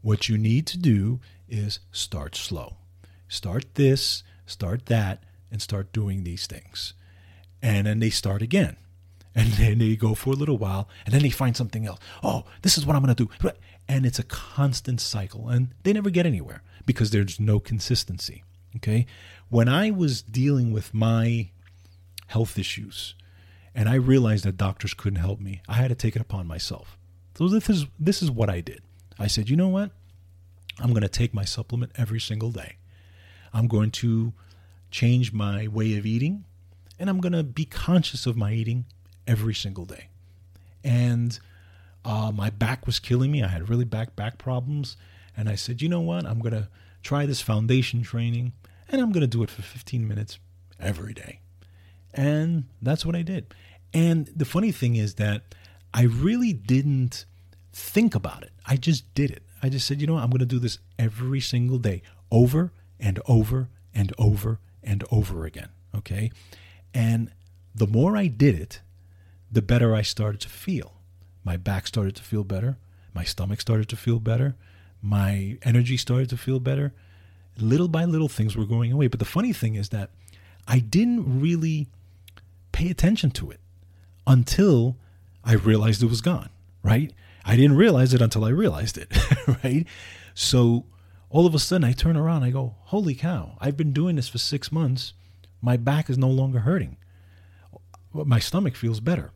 What 0.00 0.28
you 0.28 0.38
need 0.38 0.66
to 0.68 0.78
do 0.78 1.20
is 1.48 1.80
start 1.90 2.36
slow. 2.36 2.76
Start 3.26 3.74
this, 3.74 4.22
start 4.46 4.86
that 4.86 5.24
and 5.50 5.60
start 5.60 5.92
doing 5.92 6.24
these 6.24 6.46
things." 6.46 6.94
And 7.60 7.86
then 7.86 7.98
they 7.98 8.10
start 8.10 8.42
again. 8.42 8.76
And 9.34 9.52
then 9.52 9.78
they 9.78 9.96
go 9.96 10.14
for 10.14 10.30
a 10.30 10.36
little 10.36 10.58
while 10.58 10.88
and 11.04 11.14
then 11.14 11.22
they 11.22 11.30
find 11.30 11.56
something 11.56 11.86
else. 11.86 11.98
Oh, 12.22 12.44
this 12.62 12.78
is 12.78 12.86
what 12.86 12.96
I'm 12.96 13.02
going 13.02 13.14
to 13.14 13.24
do. 13.26 13.50
And 13.88 14.04
it's 14.04 14.18
a 14.18 14.24
constant 14.24 15.00
cycle 15.00 15.48
and 15.48 15.74
they 15.82 15.92
never 15.92 16.10
get 16.10 16.26
anywhere 16.26 16.62
because 16.86 17.10
there's 17.10 17.40
no 17.40 17.58
consistency. 17.58 18.44
Okay. 18.78 19.06
When 19.48 19.68
I 19.68 19.90
was 19.90 20.22
dealing 20.22 20.72
with 20.72 20.92
my 20.92 21.50
health 22.26 22.58
issues 22.58 23.14
and 23.74 23.88
I 23.88 23.94
realized 23.94 24.44
that 24.44 24.56
doctors 24.56 24.94
couldn't 24.94 25.20
help 25.20 25.40
me, 25.40 25.62
I 25.68 25.74
had 25.74 25.88
to 25.88 25.94
take 25.94 26.16
it 26.16 26.22
upon 26.22 26.46
myself. 26.46 26.98
So 27.36 27.48
this 27.48 27.68
is 27.70 27.86
this 27.98 28.22
is 28.22 28.30
what 28.30 28.50
I 28.50 28.60
did. 28.60 28.82
I 29.18 29.26
said, 29.26 29.48
you 29.48 29.56
know 29.56 29.68
what? 29.68 29.90
I'm 30.80 30.90
going 30.90 31.02
to 31.02 31.08
take 31.08 31.34
my 31.34 31.44
supplement 31.44 31.92
every 31.96 32.20
single 32.20 32.50
day. 32.50 32.76
I'm 33.52 33.66
going 33.66 33.90
to 33.92 34.32
change 34.90 35.32
my 35.32 35.66
way 35.66 35.96
of 35.96 36.06
eating 36.06 36.44
and 36.98 37.08
I'm 37.08 37.20
going 37.20 37.32
to 37.32 37.42
be 37.42 37.64
conscious 37.64 38.26
of 38.26 38.36
my 38.36 38.52
eating 38.52 38.86
every 39.26 39.54
single 39.54 39.84
day. 39.84 40.08
And 40.82 41.38
uh, 42.04 42.32
my 42.34 42.50
back 42.50 42.86
was 42.86 42.98
killing 42.98 43.30
me. 43.30 43.42
I 43.42 43.48
had 43.48 43.68
really 43.68 43.84
back 43.84 44.16
back 44.16 44.38
problems, 44.38 44.96
and 45.36 45.48
I 45.48 45.54
said, 45.54 45.82
you 45.82 45.88
know 45.88 46.00
what? 46.00 46.26
I'm 46.26 46.40
going 46.40 46.54
to 46.54 46.68
try 47.02 47.26
this 47.26 47.40
foundation 47.40 48.02
training 48.02 48.52
and 48.88 49.00
I'm 49.00 49.12
going 49.12 49.22
to 49.22 49.26
do 49.26 49.42
it 49.42 49.50
for 49.50 49.62
15 49.62 50.06
minutes 50.06 50.38
every 50.80 51.14
day. 51.14 51.40
And 52.14 52.64
that's 52.80 53.04
what 53.04 53.14
I 53.14 53.22
did. 53.22 53.54
And 53.92 54.30
the 54.34 54.44
funny 54.44 54.72
thing 54.72 54.96
is 54.96 55.14
that 55.14 55.54
I 55.92 56.02
really 56.02 56.52
didn't 56.52 57.24
think 57.72 58.14
about 58.14 58.42
it. 58.42 58.52
I 58.66 58.76
just 58.76 59.14
did 59.14 59.30
it. 59.30 59.42
I 59.62 59.68
just 59.68 59.86
said, 59.86 60.00
you 60.00 60.06
know 60.06 60.14
what? 60.14 60.22
I'm 60.22 60.30
going 60.30 60.40
to 60.40 60.46
do 60.46 60.58
this 60.58 60.78
every 60.98 61.40
single 61.40 61.78
day, 61.78 62.02
over 62.30 62.72
and 62.98 63.20
over 63.26 63.68
and 63.94 64.12
over 64.18 64.60
and 64.82 65.04
over 65.10 65.44
again. 65.44 65.68
Okay. 65.94 66.30
And 66.94 67.30
the 67.74 67.86
more 67.86 68.16
I 68.16 68.26
did 68.26 68.54
it, 68.54 68.80
the 69.50 69.62
better 69.62 69.94
I 69.94 70.02
started 70.02 70.40
to 70.42 70.48
feel. 70.48 70.94
My 71.44 71.56
back 71.56 71.86
started 71.86 72.16
to 72.16 72.22
feel 72.22 72.44
better. 72.44 72.78
My 73.14 73.24
stomach 73.24 73.60
started 73.60 73.88
to 73.88 73.96
feel 73.96 74.20
better. 74.20 74.56
My 75.00 75.58
energy 75.62 75.96
started 75.96 76.28
to 76.30 76.36
feel 76.36 76.60
better 76.60 76.92
little 77.60 77.88
by 77.88 78.04
little 78.04 78.28
things 78.28 78.56
were 78.56 78.64
going 78.64 78.92
away. 78.92 79.06
But 79.06 79.18
the 79.18 79.24
funny 79.24 79.52
thing 79.52 79.74
is 79.74 79.90
that 79.90 80.10
I 80.66 80.78
didn't 80.78 81.40
really 81.40 81.88
pay 82.72 82.90
attention 82.90 83.30
to 83.32 83.50
it 83.50 83.60
until 84.26 84.96
I 85.44 85.54
realized 85.54 86.02
it 86.02 86.06
was 86.06 86.20
gone, 86.20 86.50
right? 86.82 87.12
I 87.44 87.56
didn't 87.56 87.76
realize 87.76 88.12
it 88.12 88.20
until 88.20 88.44
I 88.44 88.50
realized 88.50 88.98
it, 88.98 89.16
right? 89.64 89.86
So 90.34 90.84
all 91.30 91.46
of 91.46 91.54
a 91.54 91.58
sudden 91.58 91.84
I 91.84 91.92
turn 91.92 92.16
around, 92.16 92.42
I 92.42 92.50
go, 92.50 92.76
holy 92.80 93.14
cow, 93.14 93.56
I've 93.60 93.76
been 93.76 93.92
doing 93.92 94.16
this 94.16 94.28
for 94.28 94.38
six 94.38 94.70
months. 94.70 95.14
My 95.60 95.76
back 95.76 96.08
is 96.10 96.18
no 96.18 96.28
longer 96.28 96.60
hurting. 96.60 96.96
My 98.12 98.38
stomach 98.38 98.76
feels 98.76 99.00
better. 99.00 99.32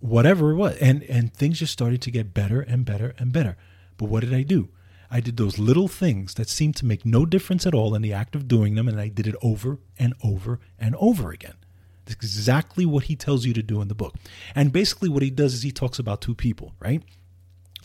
Whatever 0.00 0.50
it 0.50 0.56
was. 0.56 0.76
And, 0.78 1.02
and 1.04 1.32
things 1.32 1.58
just 1.58 1.72
started 1.72 2.02
to 2.02 2.10
get 2.10 2.34
better 2.34 2.60
and 2.60 2.84
better 2.84 3.14
and 3.18 3.32
better. 3.32 3.56
But 3.96 4.06
what 4.06 4.20
did 4.20 4.34
I 4.34 4.42
do? 4.42 4.68
I 5.10 5.20
did 5.20 5.36
those 5.36 5.58
little 5.58 5.88
things 5.88 6.34
that 6.34 6.48
seemed 6.48 6.76
to 6.76 6.86
make 6.86 7.04
no 7.04 7.26
difference 7.26 7.66
at 7.66 7.74
all 7.74 7.94
in 7.94 8.02
the 8.02 8.12
act 8.12 8.34
of 8.34 8.46
doing 8.46 8.74
them, 8.74 8.88
and 8.88 9.00
I 9.00 9.08
did 9.08 9.26
it 9.26 9.34
over 9.42 9.78
and 9.98 10.14
over 10.22 10.60
and 10.78 10.94
over 10.96 11.32
again. 11.32 11.56
That's 12.04 12.14
exactly 12.14 12.86
what 12.86 13.04
he 13.04 13.16
tells 13.16 13.44
you 13.44 13.52
to 13.54 13.62
do 13.62 13.80
in 13.80 13.88
the 13.88 13.94
book. 13.94 14.14
And 14.54 14.72
basically, 14.72 15.08
what 15.08 15.22
he 15.22 15.30
does 15.30 15.54
is 15.54 15.62
he 15.62 15.72
talks 15.72 15.98
about 15.98 16.20
two 16.20 16.34
people, 16.34 16.74
right? 16.78 17.02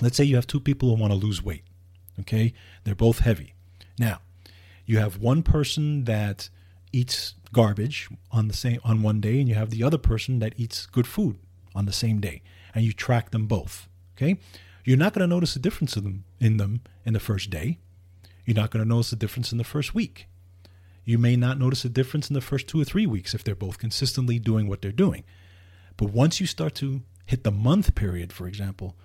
Let's 0.01 0.17
say 0.17 0.23
you 0.23 0.35
have 0.35 0.47
two 0.47 0.59
people 0.59 0.89
who 0.89 1.01
want 1.01 1.13
to 1.13 1.19
lose 1.19 1.43
weight, 1.43 1.63
okay? 2.19 2.53
They're 2.83 2.95
both 2.95 3.19
heavy. 3.19 3.53
Now, 3.97 4.19
you 4.85 4.99
have 4.99 5.17
one 5.17 5.41
person 5.41 6.03
that 6.03 6.49
eats 6.91 7.35
garbage 7.51 8.09
on 8.31 8.47
the 8.47 8.53
same 8.53 8.79
on 8.83 9.01
one 9.01 9.19
day 9.19 9.39
and 9.39 9.49
you 9.49 9.55
have 9.55 9.69
the 9.69 9.83
other 9.83 9.97
person 9.97 10.39
that 10.39 10.53
eats 10.57 10.85
good 10.85 11.07
food 11.07 11.37
on 11.73 11.85
the 11.85 11.93
same 11.93 12.19
day 12.19 12.41
and 12.73 12.83
you 12.83 12.91
track 12.91 13.31
them 13.31 13.47
both 13.47 13.87
okay 14.15 14.37
you're 14.85 14.97
not 14.97 15.13
going 15.13 15.27
to 15.27 15.35
notice 15.35 15.55
a 15.55 15.59
difference 15.59 15.97
in 15.97 16.03
them 16.03 16.23
in 16.39 16.57
them 16.57 16.81
in 17.03 17.13
the 17.13 17.19
first 17.19 17.49
day. 17.49 17.79
You're 18.45 18.55
not 18.55 18.69
going 18.69 18.83
to 18.83 18.87
notice 18.87 19.11
a 19.11 19.15
difference 19.17 19.51
in 19.51 19.57
the 19.57 19.63
first 19.63 19.95
week. 19.95 20.27
You 21.03 21.17
may 21.17 21.35
not 21.35 21.59
notice 21.59 21.83
a 21.83 21.89
difference 21.89 22.29
in 22.29 22.35
the 22.35 22.41
first 22.41 22.67
two 22.67 22.79
or 22.79 22.85
three 22.85 23.07
weeks 23.07 23.33
if 23.33 23.43
they're 23.43 23.55
both 23.55 23.79
consistently 23.79 24.39
doing 24.39 24.67
what 24.67 24.81
they're 24.81 24.91
doing. 24.91 25.23
But 25.97 26.11
once 26.11 26.39
you 26.39 26.47
start 26.47 26.75
to 26.75 27.01
hit 27.25 27.43
the 27.43 27.51
month 27.51 27.95
period, 27.95 28.31
for 28.31 28.47
example, 28.47 28.95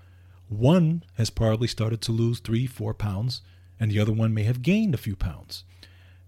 one 0.48 1.04
has 1.14 1.30
probably 1.30 1.68
started 1.68 2.00
to 2.02 2.12
lose 2.12 2.40
three, 2.40 2.66
four 2.66 2.92
pounds, 2.92 3.40
and 3.78 3.90
the 3.90 4.00
other 4.00 4.12
one 4.12 4.34
may 4.34 4.42
have 4.42 4.62
gained 4.62 4.94
a 4.94 4.98
few 4.98 5.16
pounds. 5.16 5.64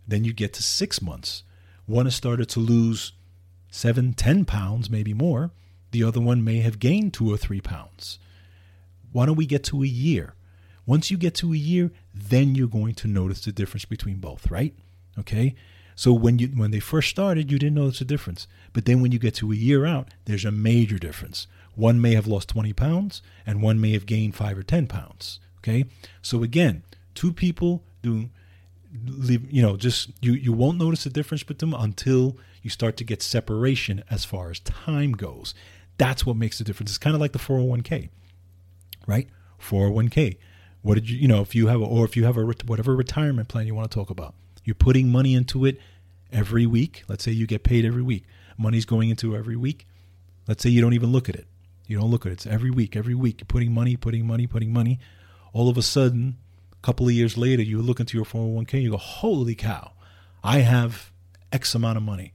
Then 0.07 0.25
you 0.25 0.33
get 0.33 0.53
to 0.55 0.62
six 0.62 1.03
months. 1.03 1.43
One 1.87 2.07
has 2.07 2.15
started 2.15 2.49
to 2.51 2.61
lose 2.61 3.12
seven, 3.71 4.15
ten 4.15 4.45
pounds, 4.45 4.88
maybe 4.88 5.12
more. 5.12 5.51
The 5.91 6.05
other 6.05 6.21
one 6.21 6.45
may 6.45 6.61
have 6.61 6.79
gained 6.79 7.12
two 7.12 7.33
or 7.33 7.37
three 7.37 7.61
pounds. 7.61 8.19
Why 9.12 9.27
don't 9.27 9.37
we 9.37 9.46
get 9.46 9.64
to 9.64 9.83
a 9.83 9.87
year? 9.87 10.35
Once 10.85 11.11
you 11.11 11.16
get 11.16 11.35
to 11.37 11.53
a 11.53 11.57
year, 11.57 11.90
then 12.12 12.55
you're 12.55 12.66
going 12.66 12.94
to 12.94 13.09
notice 13.09 13.44
the 13.44 13.53
difference 13.53 13.85
between 13.85 14.16
both, 14.16 14.51
right? 14.51 14.75
Okay? 15.18 15.55
So 15.94 16.12
when 16.12 16.38
you 16.38 16.48
when 16.48 16.70
they 16.70 16.81
first 16.81 17.11
started, 17.11 17.51
you 17.51 17.59
didn't 17.59 17.77
notice 17.77 18.01
a 18.01 18.05
difference. 18.05 18.46
But 18.72 18.87
then 18.87 19.01
when 19.01 19.12
you 19.12 19.18
get 19.18 19.35
to 19.37 19.53
a 19.53 19.55
year 19.55 19.85
out, 19.85 20.09
there's 20.25 20.44
a 20.44 20.51
major 20.51 20.98
difference. 20.98 21.46
One 21.75 22.01
may 22.01 22.14
have 22.14 22.27
lost 22.27 22.48
20 22.48 22.72
pounds 22.72 23.22
and 23.46 23.62
one 23.62 23.81
may 23.81 23.92
have 23.92 24.07
gained 24.07 24.35
5 24.35 24.59
or 24.59 24.62
10 24.62 24.87
pounds, 24.87 25.40
okay? 25.59 25.85
So 26.20 26.42
again, 26.42 26.83
two 27.14 27.33
people 27.33 27.83
do 28.03 28.29
you 29.48 29.62
know, 29.62 29.77
just 29.77 30.11
you 30.20 30.33
you 30.33 30.53
won't 30.53 30.79
notice 30.79 31.07
a 31.07 31.11
difference 31.11 31.46
with 31.48 31.59
them 31.59 31.72
until 31.72 32.37
you 32.62 32.70
start 32.70 32.96
to 32.98 33.05
get 33.05 33.22
separation 33.22 34.05
as 34.11 34.25
far 34.25 34.51
as 34.51 34.61
time 34.61 35.12
goes. 35.12 35.55
That's 35.98 36.27
what 36.27 36.37
makes 36.37 36.59
the 36.59 36.64
difference. 36.64 36.90
It's 36.90 36.98
kind 36.98 37.14
of 37.14 37.20
like 37.20 37.33
the 37.33 37.38
401k, 37.38 38.11
right? 39.07 39.29
401k. 39.61 40.37
What 40.83 40.95
did 40.95 41.09
you, 41.09 41.19
you 41.19 41.29
know, 41.29 41.41
if 41.41 41.55
you 41.55 41.69
have, 41.69 41.81
a, 41.81 41.85
or 41.85 42.05
if 42.05 42.17
you 42.17 42.25
have 42.25 42.37
a, 42.37 42.45
whatever 42.67 42.95
retirement 42.97 43.49
plan 43.49 43.67
you 43.67 43.75
want 43.75 43.91
to 43.91 43.95
talk 43.95 44.11
about, 44.11 44.35
you're 44.65 44.75
putting 44.75 45.09
money 45.09 45.35
into 45.35 45.65
it 45.65 45.79
every 46.33 46.67
week. 46.67 47.05
Let's 47.09 47.25
say 47.25 47.33
you 47.33 47.47
get 47.47 47.62
paid 47.62 47.85
every 47.85 48.03
week. 48.03 48.25
Money's 48.59 48.85
going 48.85 49.11
into 49.11 49.37
every 49.37 49.57
week. 49.57 49.87
Let's 50.49 50.62
say 50.62 50.71
you 50.71 50.81
don't 50.81 50.95
even 50.95 51.12
look 51.12 51.29
at 51.29 51.37
it. 51.37 51.47
You 51.87 51.99
don't 51.99 52.11
look 52.11 52.27
at 52.27 52.31
it. 52.31 52.35
It's 52.35 52.47
every 52.47 52.71
week, 52.71 52.97
every 52.97 53.15
week. 53.15 53.41
You're 53.41 53.47
putting 53.47 53.73
money, 53.73 53.97
putting 53.97 54.27
money, 54.27 54.47
putting 54.47 54.73
money. 54.73 54.99
All 55.53 55.69
of 55.69 55.77
a 55.77 55.83
sudden, 55.83 56.38
a 56.73 56.87
couple 56.87 57.07
of 57.07 57.12
years 57.12 57.37
later, 57.37 57.62
you 57.62 57.81
look 57.81 58.01
into 58.01 58.17
your 58.17 58.25
401k 58.25 58.75
and 58.75 58.83
you 58.83 58.91
go, 58.93 58.97
holy 58.97 59.55
cow, 59.55 59.93
I 60.43 60.61
have 60.61 61.12
X 61.53 61.75
amount 61.75 61.97
of 61.97 62.03
money. 62.03 62.33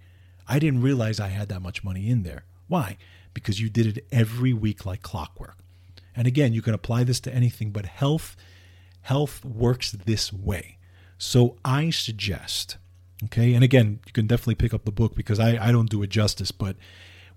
I 0.48 0.60
didn't 0.60 0.82
realize 0.82 1.20
I 1.20 1.30
had 1.30 1.50
that 1.50 1.62
much 1.62 1.84
money 1.84 2.10
in 2.10 2.24
there. 2.24 2.46
Why? 2.68 2.98
Because 3.34 3.60
you 3.60 3.70
did 3.70 3.98
it 3.98 4.06
every 4.12 4.54
week 4.54 4.86
like 4.86 5.02
clockwork. 5.02 5.58
And 6.18 6.28
again, 6.28 6.52
you 6.52 6.64
can 6.64 6.74
apply 6.74 7.04
this 7.04 7.20
to 7.22 7.34
anything, 7.34 7.70
but 7.70 7.86
health 7.86 8.36
health 9.04 9.46
works 9.46 9.92
this 9.92 10.34
way. 10.34 10.78
So 11.18 11.56
I 11.64 11.92
suggest, 11.92 12.78
okay, 13.26 13.54
and 13.54 13.64
again, 13.64 14.00
you 14.06 14.12
can 14.12 14.28
definitely 14.28 14.56
pick 14.56 14.74
up 14.74 14.84
the 14.84 14.92
book 14.92 15.16
because 15.16 15.40
I, 15.40 15.58
I 15.66 15.72
don't 15.72 15.90
do 15.90 16.04
it 16.04 16.10
justice, 16.10 16.52
but 16.52 16.76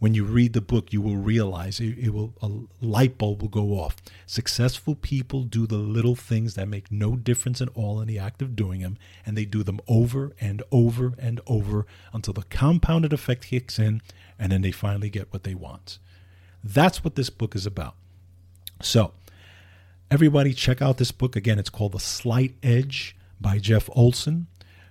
when 0.01 0.15
you 0.15 0.25
read 0.25 0.55
the 0.55 0.63
book, 0.63 0.93
you 0.93 1.01
will 1.03 1.17
realize 1.17 1.79
it, 1.79 1.97
it, 1.99 2.09
will 2.13 2.35
a 2.43 2.51
light 2.85 3.19
bulb 3.19 3.43
will 3.43 3.49
go 3.51 3.73
off. 3.73 3.97
Successful 4.27 4.95
people 4.95 5.43
do 5.43 5.67
the 5.67 5.77
little 5.77 6.17
things 6.17 6.55
that 6.55 6.67
make 6.67 6.91
no 6.91 7.17
difference 7.17 7.61
at 7.61 7.69
all 7.75 8.01
in 8.01 8.09
the 8.09 8.19
act 8.19 8.41
of 8.41 8.57
doing 8.57 8.81
them, 8.81 8.99
and 9.25 9.37
they 9.37 9.45
do 9.45 9.63
them 9.63 9.79
over 9.87 10.33
and 10.41 10.63
over 10.73 11.13
and 11.19 11.41
over 11.47 11.87
until 12.15 12.33
the 12.33 12.45
compounded 12.45 13.13
effect 13.13 13.47
kicks 13.47 13.79
in, 13.79 14.01
and 14.39 14.51
then 14.51 14.63
they 14.63 14.73
finally 14.73 15.11
get 15.11 15.33
what 15.33 15.45
they 15.45 15.55
want. 15.55 15.99
That's 16.65 17.05
what 17.05 17.15
this 17.15 17.31
book 17.31 17.55
is 17.55 17.67
about. 17.67 17.95
So, 18.83 19.13
everybody, 20.11 20.55
check 20.55 20.81
out 20.81 20.97
this 20.97 21.13
book 21.13 21.37
again. 21.37 21.59
It's 21.59 21.69
called 21.69 21.93
The 21.93 22.01
Slight 22.01 22.55
Edge 22.63 23.15
by 23.39 23.59
Jeff 23.59 23.91
Olson. 23.93 24.47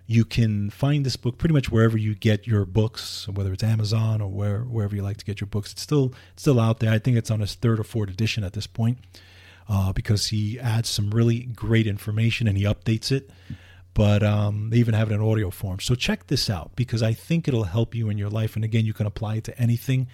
You 0.05 0.25
can 0.25 0.69
find 0.69 1.05
this 1.05 1.15
book 1.15 1.37
pretty 1.37 1.53
much 1.53 1.71
wherever 1.71 1.97
you 1.97 2.13
get 2.13 2.45
your 2.45 2.65
books, 2.65 3.27
whether 3.27 3.51
it's 3.51 3.63
Amazon 3.63 4.21
or 4.21 4.29
where, 4.29 4.61
wherever 4.61 4.95
you 4.95 5.01
like 5.01 5.17
to 5.17 5.25
get 5.25 5.41
your 5.41 5.47
books. 5.47 5.71
It's 5.71 5.81
still 5.81 6.13
it's 6.33 6.43
still 6.43 6.59
out 6.59 6.79
there. 6.79 6.91
I 6.91 6.99
think 6.99 7.17
it's 7.17 7.31
on 7.31 7.41
its 7.41 7.55
third 7.55 7.79
or 7.79 7.83
fourth 7.83 8.09
edition 8.09 8.43
at 8.43 8.53
this 8.53 8.67
point 8.67 8.99
uh, 9.67 9.91
because 9.93 10.27
he 10.27 10.59
adds 10.59 10.89
some 10.89 11.11
really 11.11 11.41
great 11.41 11.87
information 11.87 12.47
and 12.47 12.57
he 12.57 12.63
updates 12.63 13.11
it. 13.11 13.29
But 13.95 14.23
um, 14.23 14.69
they 14.69 14.77
even 14.77 14.93
have 14.93 15.11
it 15.11 15.15
in 15.15 15.21
audio 15.21 15.49
form. 15.49 15.79
So 15.79 15.95
check 15.95 16.27
this 16.27 16.49
out 16.49 16.75
because 16.75 17.03
I 17.03 17.13
think 17.13 17.47
it'll 17.47 17.65
help 17.65 17.93
you 17.93 18.09
in 18.09 18.17
your 18.17 18.29
life. 18.29 18.55
And 18.55 18.63
again, 18.63 18.85
you 18.85 18.93
can 18.93 19.07
apply 19.07 19.37
it 19.37 19.43
to 19.45 19.59
anything. 19.59 20.07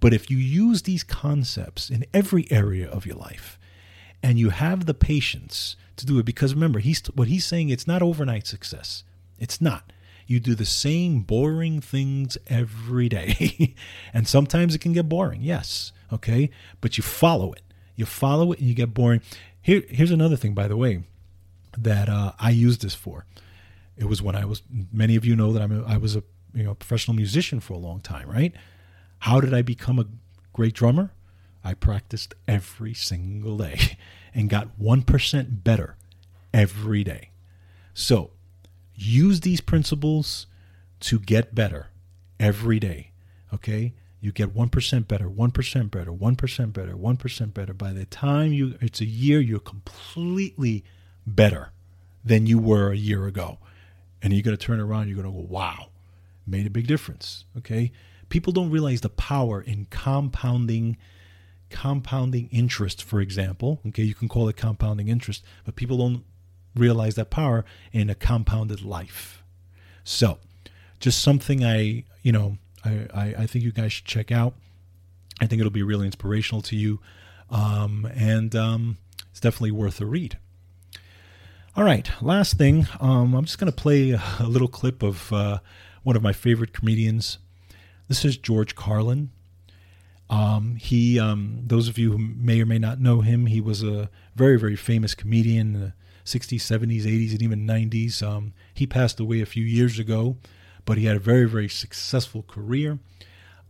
But 0.00 0.12
if 0.12 0.30
you 0.30 0.36
use 0.36 0.82
these 0.82 1.02
concepts 1.02 1.90
in 1.90 2.04
every 2.12 2.50
area 2.50 2.88
of 2.88 3.06
your 3.06 3.16
life 3.16 3.58
and 4.22 4.38
you 4.38 4.50
have 4.50 4.86
the 4.86 4.94
patience 4.94 5.76
to 5.96 6.06
do 6.06 6.18
it, 6.18 6.26
because 6.26 6.54
remember, 6.54 6.78
he's 6.78 7.02
what 7.14 7.28
he's 7.28 7.44
saying, 7.44 7.70
it's 7.70 7.86
not 7.86 8.02
overnight 8.02 8.46
success. 8.46 9.04
It's 9.38 9.60
not. 9.60 9.92
You 10.26 10.40
do 10.40 10.54
the 10.54 10.64
same 10.64 11.20
boring 11.20 11.80
things 11.80 12.36
every 12.48 13.08
day. 13.08 13.74
and 14.12 14.26
sometimes 14.26 14.74
it 14.74 14.80
can 14.80 14.92
get 14.92 15.08
boring, 15.08 15.40
yes. 15.42 15.92
Okay. 16.12 16.50
But 16.80 16.98
you 16.98 17.02
follow 17.02 17.52
it. 17.52 17.62
You 17.94 18.06
follow 18.06 18.52
it 18.52 18.58
and 18.58 18.68
you 18.68 18.74
get 18.74 18.92
boring. 18.92 19.22
Here, 19.62 19.82
here's 19.88 20.10
another 20.10 20.36
thing, 20.36 20.54
by 20.54 20.68
the 20.68 20.76
way, 20.76 21.04
that 21.78 22.08
uh, 22.08 22.32
I 22.38 22.50
used 22.50 22.82
this 22.82 22.94
for. 22.94 23.24
It 23.96 24.04
was 24.04 24.20
when 24.20 24.36
I 24.36 24.44
was, 24.44 24.62
many 24.92 25.16
of 25.16 25.24
you 25.24 25.34
know 25.36 25.52
that 25.52 25.62
I'm 25.62 25.80
a, 25.80 25.84
I 25.84 25.96
was 25.96 26.16
a 26.16 26.22
you 26.52 26.64
know, 26.64 26.74
professional 26.74 27.14
musician 27.14 27.60
for 27.60 27.74
a 27.74 27.78
long 27.78 28.00
time, 28.00 28.28
right? 28.28 28.54
How 29.20 29.40
did 29.40 29.54
I 29.54 29.62
become 29.62 29.98
a 29.98 30.06
great 30.52 30.74
drummer? 30.74 31.12
I 31.64 31.74
practiced 31.74 32.34
every 32.46 32.94
single 32.94 33.58
day 33.58 33.98
and 34.34 34.48
got 34.48 34.78
1% 34.78 35.64
better 35.64 35.96
every 36.54 37.02
day. 37.02 37.30
So 37.92 38.30
use 38.94 39.40
these 39.40 39.60
principles 39.60 40.46
to 41.00 41.18
get 41.18 41.54
better 41.54 41.88
every 42.38 42.78
day. 42.78 43.12
Okay? 43.52 43.94
You 44.20 44.32
get 44.32 44.54
1% 44.54 45.08
better, 45.08 45.28
1% 45.28 45.90
better, 45.90 46.12
1% 46.12 46.72
better, 46.72 46.96
1% 46.96 47.54
better. 47.54 47.74
By 47.74 47.92
the 47.92 48.06
time 48.06 48.52
you 48.52 48.76
it's 48.80 49.00
a 49.00 49.04
year, 49.04 49.40
you're 49.40 49.60
completely 49.60 50.84
better 51.26 51.72
than 52.24 52.46
you 52.46 52.58
were 52.58 52.92
a 52.92 52.96
year 52.96 53.26
ago. 53.26 53.58
And 54.22 54.32
you're 54.32 54.42
going 54.42 54.56
to 54.56 54.66
turn 54.66 54.80
around, 54.80 55.08
you're 55.08 55.22
going 55.22 55.32
to 55.32 55.40
go, 55.40 55.46
wow, 55.46 55.88
made 56.46 56.66
a 56.66 56.70
big 56.70 56.86
difference. 56.86 57.44
Okay? 57.58 57.92
People 58.28 58.52
don't 58.52 58.70
realize 58.70 59.00
the 59.00 59.08
power 59.08 59.60
in 59.60 59.86
compounding 59.86 60.96
compounding 61.68 62.48
interest, 62.52 63.02
for 63.02 63.20
example. 63.20 63.80
Okay, 63.88 64.02
you 64.02 64.14
can 64.14 64.28
call 64.28 64.48
it 64.48 64.56
compounding 64.56 65.08
interest, 65.08 65.44
but 65.64 65.76
people 65.76 65.98
don't 65.98 66.24
realize 66.74 67.14
that 67.16 67.30
power 67.30 67.64
in 67.92 68.10
a 68.10 68.14
compounded 68.14 68.82
life. 68.82 69.42
So, 70.04 70.38
just 71.00 71.20
something 71.20 71.64
I, 71.64 72.04
you 72.22 72.32
know, 72.32 72.58
I, 72.84 73.08
I, 73.12 73.34
I 73.38 73.46
think 73.46 73.64
you 73.64 73.72
guys 73.72 73.92
should 73.92 74.04
check 74.04 74.30
out. 74.30 74.54
I 75.40 75.46
think 75.46 75.60
it'll 75.60 75.70
be 75.70 75.82
really 75.82 76.06
inspirational 76.06 76.62
to 76.62 76.76
you, 76.76 77.00
um, 77.50 78.08
and 78.14 78.54
um, 78.54 78.98
it's 79.30 79.40
definitely 79.40 79.72
worth 79.72 80.00
a 80.00 80.06
read. 80.06 80.38
All 81.76 81.84
right, 81.84 82.08
last 82.22 82.56
thing, 82.56 82.86
um, 83.00 83.34
I'm 83.34 83.44
just 83.44 83.58
going 83.58 83.70
to 83.70 83.76
play 83.76 84.12
a 84.12 84.46
little 84.46 84.68
clip 84.68 85.02
of 85.02 85.30
uh, 85.32 85.58
one 86.04 86.16
of 86.16 86.22
my 86.22 86.32
favorite 86.32 86.72
comedians. 86.72 87.38
This 88.08 88.24
is 88.24 88.36
George 88.36 88.74
Carlin. 88.74 89.30
Um, 90.28 90.76
he, 90.76 91.18
um, 91.20 91.62
those 91.64 91.88
of 91.88 91.98
you 91.98 92.12
who 92.12 92.18
may 92.18 92.60
or 92.60 92.66
may 92.66 92.78
not 92.78 93.00
know 93.00 93.20
him, 93.20 93.46
he 93.46 93.60
was 93.60 93.82
a 93.82 94.10
very, 94.34 94.58
very 94.58 94.76
famous 94.76 95.14
comedian 95.14 95.74
in 95.74 95.80
the 95.80 95.92
60s, 96.24 96.60
70s, 96.60 97.04
80s, 97.04 97.32
and 97.32 97.42
even 97.42 97.66
90s. 97.66 98.22
Um, 98.22 98.52
he 98.74 98.86
passed 98.86 99.20
away 99.20 99.40
a 99.40 99.46
few 99.46 99.64
years 99.64 99.98
ago, 99.98 100.36
but 100.84 100.98
he 100.98 101.04
had 101.06 101.16
a 101.16 101.20
very, 101.20 101.48
very 101.48 101.68
successful 101.68 102.42
career. 102.42 102.98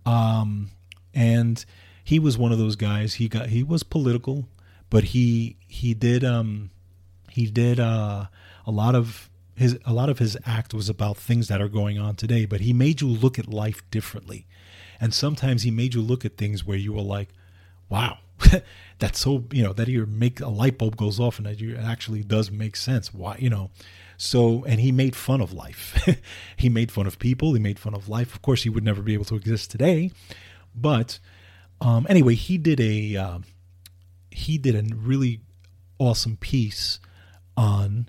Um, 0.07 0.71
and 1.15 1.65
he 2.03 2.19
was 2.19 2.39
one 2.39 2.53
of 2.53 2.59
those 2.59 2.77
guys. 2.77 3.15
He 3.15 3.29
got 3.29 3.49
he 3.49 3.63
was 3.63 3.83
political, 3.83 4.49
but 4.91 5.05
he 5.05 5.57
he 5.67 5.93
did 5.93 6.23
um, 6.25 6.71
he 7.31 7.47
did 7.47 7.81
uh, 7.81 8.27
a 8.67 8.71
lot 8.71 8.95
of 8.95 9.29
his 9.57 9.79
a 9.85 9.93
lot 9.93 10.09
of 10.09 10.19
his 10.19 10.37
act 10.45 10.75
was 10.75 10.89
about 10.89 11.17
things 11.17 11.49
that 11.49 11.61
are 11.61 11.69
going 11.69 11.99
on 11.99 12.15
today. 12.15 12.45
But 12.45 12.61
he 12.61 12.73
made 12.73 13.01
you 13.01 13.09
look 13.09 13.39
at 13.39 13.49
life 13.49 13.83
differently, 13.91 14.47
and 15.01 15.13
sometimes 15.13 15.63
he 15.63 15.71
made 15.71 15.95
you 15.95 16.03
look 16.03 16.25
at 16.25 16.37
things 16.37 16.65
where 16.65 16.77
you 16.77 16.93
were 16.93 17.03
like, 17.03 17.31
"Wow, 17.89 18.19
that's 18.99 19.19
so 19.19 19.45
you 19.51 19.63
know 19.63 19.73
that 19.73 19.89
you 19.89 20.07
make 20.07 20.41
a 20.41 20.49
light 20.49 20.79
bulb 20.79 20.97
goes 20.97 21.19
off 21.19 21.39
and 21.39 21.47
that 21.47 21.61
you 21.61 21.77
actually 21.77 22.23
does 22.23 22.51
make 22.51 22.77
sense. 22.77 23.13
Why 23.13 23.37
you 23.39 23.51
know? 23.51 23.71
So 24.19 24.65
and 24.65 24.81
he 24.81 24.93
made 24.93 25.17
fun 25.17 25.41
of 25.41 25.53
life. 25.53 26.09
He 26.57 26.71
made 26.71 26.91
fun 26.91 27.07
of 27.07 27.19
people. 27.19 27.53
He 27.53 27.61
made 27.61 27.79
fun 27.79 27.95
of 27.95 28.09
life. 28.09 28.35
Of 28.35 28.41
course 28.41 28.63
he 28.63 28.71
would 28.71 28.85
never 28.85 29.03
be 29.03 29.13
able 29.13 29.27
to 29.27 29.37
exist 29.37 29.71
today 29.71 30.11
but 30.77 31.19
um, 31.81 32.07
anyway 32.09 32.35
he 32.35 32.59
did 32.59 32.81
a 32.81 33.17
uh, 33.17 33.39
he 34.31 34.59
did 34.59 34.75
a 34.75 34.95
really 34.95 35.41
awesome 35.99 36.37
piece 36.37 37.01
on 37.57 38.09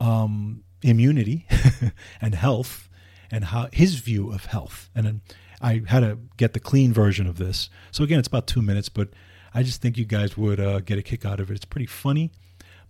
um, 0.00 0.62
immunity 0.84 1.46
and 2.20 2.34
health 2.34 2.88
and 3.30 3.46
how 3.46 3.68
his 3.72 3.96
view 3.96 4.30
of 4.32 4.46
health 4.46 4.90
and 4.94 5.20
I 5.60 5.82
had 5.86 6.00
to 6.00 6.18
get 6.36 6.52
the 6.52 6.60
clean 6.60 6.92
version 6.92 7.26
of 7.26 7.38
this 7.38 7.70
so 7.90 8.04
again 8.04 8.18
it's 8.18 8.28
about 8.28 8.46
two 8.46 8.62
minutes 8.62 8.88
but 8.88 9.08
I 9.56 9.62
just 9.62 9.80
think 9.80 9.96
you 9.96 10.04
guys 10.04 10.36
would 10.36 10.58
uh, 10.58 10.80
get 10.80 10.98
a 10.98 11.02
kick 11.02 11.24
out 11.24 11.38
of 11.38 11.48
it. 11.48 11.54
It's 11.54 11.64
pretty 11.64 11.86
funny, 11.86 12.32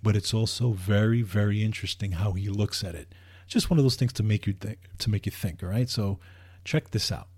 but 0.02 0.16
it's 0.16 0.32
also 0.32 0.70
very, 0.70 1.20
very 1.20 1.62
interesting 1.62 2.12
how 2.12 2.32
he 2.32 2.48
looks 2.48 2.82
at 2.82 2.94
it. 2.94 3.14
just 3.46 3.68
one 3.68 3.78
of 3.78 3.84
those 3.84 3.96
things 3.96 4.14
to 4.14 4.22
make 4.22 4.46
you 4.46 4.54
think. 4.54 4.78
To 4.98 5.10
make 5.10 5.26
you 5.26 5.32
think. 5.32 5.62
All 5.62 5.68
right. 5.68 5.90
So 5.90 6.18
check 6.64 6.90
this 6.92 7.12
out. 7.12 7.28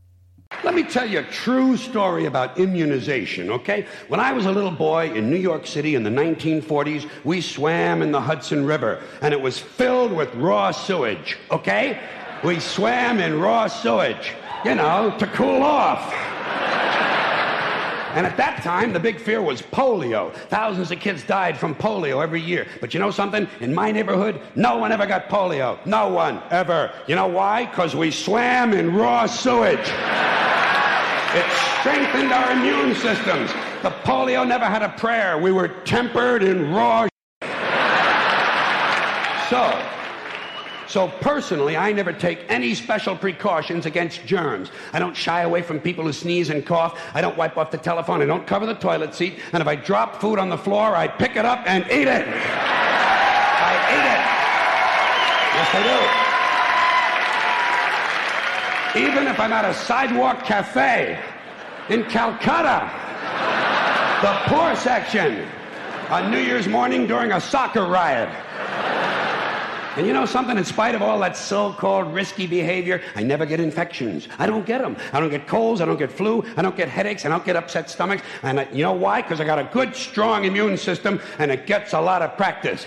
Let 0.64 0.74
me 0.74 0.82
tell 0.82 1.06
you 1.06 1.20
a 1.20 1.24
true 1.24 1.76
story 1.76 2.24
about 2.24 2.58
immunization, 2.58 3.50
okay? 3.50 3.86
When 4.08 4.20
I 4.20 4.32
was 4.32 4.46
a 4.46 4.52
little 4.52 4.70
boy 4.70 5.12
in 5.12 5.30
New 5.30 5.36
York 5.36 5.66
City 5.66 5.94
in 5.94 6.02
the 6.02 6.10
1940s, 6.10 7.08
we 7.24 7.40
swam 7.40 8.02
in 8.02 8.10
the 8.10 8.20
Hudson 8.20 8.64
River, 8.64 9.02
and 9.20 9.32
it 9.32 9.40
was 9.40 9.58
filled 9.58 10.12
with 10.12 10.34
raw 10.34 10.70
sewage, 10.70 11.36
okay? 11.50 12.00
We 12.42 12.58
swam 12.58 13.20
in 13.20 13.38
raw 13.38 13.68
sewage, 13.68 14.32
you 14.64 14.74
know, 14.74 15.14
to 15.18 15.26
cool 15.28 15.62
off. 15.62 16.12
And 18.16 18.26
at 18.26 18.38
that 18.38 18.62
time, 18.62 18.94
the 18.94 19.00
big 19.00 19.20
fear 19.20 19.42
was 19.42 19.60
polio. 19.60 20.32
Thousands 20.48 20.90
of 20.90 20.98
kids 21.00 21.22
died 21.22 21.58
from 21.58 21.74
polio 21.74 22.22
every 22.22 22.40
year. 22.40 22.66
But 22.80 22.94
you 22.94 23.00
know 23.00 23.10
something? 23.10 23.46
In 23.60 23.74
my 23.74 23.92
neighborhood, 23.92 24.40
no 24.54 24.78
one 24.78 24.90
ever 24.90 25.06
got 25.06 25.28
polio. 25.28 25.84
No 25.84 26.08
one 26.08 26.42
ever. 26.50 26.92
You 27.06 27.14
know 27.14 27.26
why? 27.26 27.66
Because 27.66 27.94
we 27.94 28.10
swam 28.10 28.72
in 28.72 28.96
raw 28.96 29.26
sewage. 29.26 29.92
It 31.36 31.44
strengthened 31.80 32.32
our 32.32 32.52
immune 32.52 32.94
systems. 32.94 33.52
The 33.82 33.90
polio 34.04 34.48
never 34.48 34.64
had 34.64 34.82
a 34.82 34.88
prayer. 34.88 35.36
We 35.36 35.52
were 35.52 35.68
tempered 35.68 36.42
in 36.42 36.72
raw. 36.72 37.06
So, 39.50 39.86
so 40.88 41.08
personally, 41.20 41.76
I 41.76 41.92
never 41.92 42.14
take 42.14 42.46
any 42.48 42.74
special 42.74 43.14
precautions 43.14 43.84
against 43.84 44.24
germs. 44.24 44.70
I 44.94 44.98
don't 44.98 45.14
shy 45.14 45.42
away 45.42 45.60
from 45.60 45.78
people 45.78 46.04
who 46.04 46.12
sneeze 46.14 46.48
and 46.48 46.64
cough. 46.64 46.98
I 47.12 47.20
don't 47.20 47.36
wipe 47.36 47.58
off 47.58 47.70
the 47.70 47.76
telephone. 47.76 48.22
I 48.22 48.24
don't 48.24 48.46
cover 48.46 48.64
the 48.64 48.74
toilet 48.74 49.14
seat. 49.14 49.38
And 49.52 49.60
if 49.60 49.68
I 49.68 49.76
drop 49.76 50.22
food 50.22 50.38
on 50.38 50.48
the 50.48 50.56
floor, 50.56 50.96
I 50.96 51.06
pick 51.06 51.36
it 51.36 51.44
up 51.44 51.64
and 51.66 51.84
eat 51.84 52.08
it. 52.08 52.26
I 52.26 53.74
eat 53.92 54.06
it. 54.14 54.22
Yes, 55.54 55.74
I 55.74 56.22
do. 56.22 56.25
Even 58.96 59.26
if 59.26 59.38
I'm 59.38 59.52
at 59.52 59.66
a 59.66 59.74
sidewalk 59.74 60.44
cafe 60.44 61.22
in 61.90 62.04
Calcutta, 62.04 62.90
the 64.22 64.32
poor 64.46 64.74
section, 64.74 65.46
on 66.08 66.30
New 66.30 66.38
Year's 66.38 66.66
morning 66.66 67.06
during 67.06 67.32
a 67.32 67.40
soccer 67.40 67.84
riot. 67.84 68.30
And 69.98 70.06
you 70.06 70.14
know 70.14 70.24
something? 70.24 70.56
In 70.56 70.64
spite 70.64 70.94
of 70.94 71.02
all 71.02 71.18
that 71.20 71.36
so-called 71.36 72.14
risky 72.14 72.46
behavior, 72.46 73.02
I 73.14 73.22
never 73.22 73.44
get 73.44 73.60
infections. 73.60 74.28
I 74.38 74.46
don't 74.46 74.64
get 74.64 74.80
them. 74.80 74.96
I 75.12 75.20
don't 75.20 75.30
get 75.30 75.46
colds. 75.46 75.82
I 75.82 75.84
don't 75.84 75.98
get 75.98 76.10
flu. 76.10 76.42
I 76.56 76.62
don't 76.62 76.76
get 76.76 76.88
headaches. 76.88 77.26
I 77.26 77.28
don't 77.28 77.44
get 77.44 77.56
upset 77.56 77.90
stomachs. 77.90 78.22
And 78.42 78.60
I, 78.60 78.68
you 78.72 78.82
know 78.82 78.92
why? 78.92 79.20
Because 79.20 79.42
I 79.42 79.44
got 79.44 79.58
a 79.58 79.64
good, 79.64 79.94
strong 79.94 80.44
immune 80.44 80.78
system, 80.78 81.20
and 81.38 81.50
it 81.50 81.66
gets 81.66 81.92
a 81.92 82.00
lot 82.00 82.22
of 82.22 82.34
practice. 82.38 82.86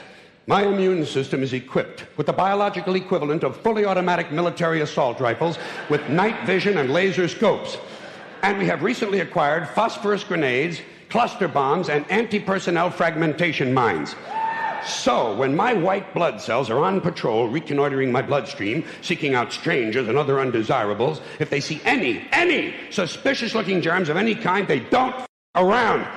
My 0.49 0.63
immune 0.63 1.05
system 1.05 1.43
is 1.43 1.53
equipped 1.53 2.07
with 2.17 2.25
the 2.25 2.33
biological 2.33 2.95
equivalent 2.95 3.43
of 3.43 3.55
fully 3.61 3.85
automatic 3.85 4.31
military 4.31 4.81
assault 4.81 5.19
rifles 5.19 5.59
with 5.91 6.09
night 6.09 6.43
vision 6.47 6.79
and 6.79 6.91
laser 6.91 7.27
scopes. 7.27 7.77
And 8.41 8.57
we 8.57 8.65
have 8.65 8.81
recently 8.81 9.19
acquired 9.19 9.69
phosphorus 9.69 10.23
grenades, 10.23 10.81
cluster 11.07 11.47
bombs, 11.47 11.89
and 11.89 12.03
anti-personnel 12.09 12.89
fragmentation 12.89 13.71
mines. 13.71 14.15
So, 14.83 15.35
when 15.35 15.55
my 15.55 15.75
white 15.75 16.15
blood 16.15 16.41
cells 16.41 16.71
are 16.71 16.79
on 16.79 16.99
patrol 16.99 17.47
reconnoitering 17.47 18.11
my 18.11 18.23
bloodstream, 18.23 18.85
seeking 19.01 19.35
out 19.35 19.53
strangers 19.53 20.07
and 20.07 20.17
other 20.17 20.39
undesirables, 20.39 21.21
if 21.37 21.51
they 21.51 21.59
see 21.59 21.79
any, 21.85 22.27
any 22.31 22.73
suspicious 22.89 23.53
looking 23.53 23.83
germs 23.83 24.09
of 24.09 24.17
any 24.17 24.33
kind, 24.33 24.67
they 24.67 24.79
don't 24.79 25.13
around. 25.55 26.07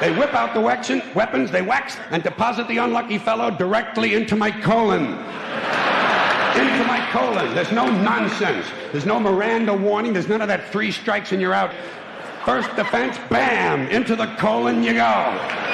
They 0.00 0.16
whip 0.16 0.34
out 0.34 0.52
the 0.52 0.60
weapon, 0.60 1.02
weapons, 1.14 1.50
they 1.50 1.62
wax, 1.62 1.96
and 2.10 2.22
deposit 2.22 2.68
the 2.68 2.78
unlucky 2.78 3.18
fellow 3.18 3.50
directly 3.50 4.14
into 4.14 4.36
my 4.36 4.50
colon. 4.50 5.04
into 5.04 6.84
my 6.86 7.06
colon. 7.12 7.54
There's 7.54 7.72
no 7.72 7.90
nonsense. 8.02 8.66
There's 8.92 9.06
no 9.06 9.18
Miranda 9.18 9.74
warning. 9.74 10.12
There's 10.12 10.28
none 10.28 10.42
of 10.42 10.48
that 10.48 10.70
three 10.70 10.90
strikes 10.90 11.32
and 11.32 11.40
you're 11.40 11.54
out. 11.54 11.72
First 12.44 12.74
defense, 12.76 13.18
bam, 13.30 13.88
into 13.88 14.16
the 14.16 14.26
colon 14.36 14.82
you 14.82 14.94
go. 14.94 15.66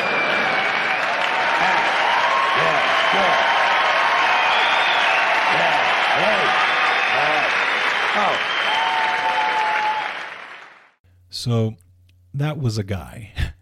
So 11.42 11.74
that 12.34 12.58
was 12.58 12.78
a 12.78 12.84
guy 12.84 13.32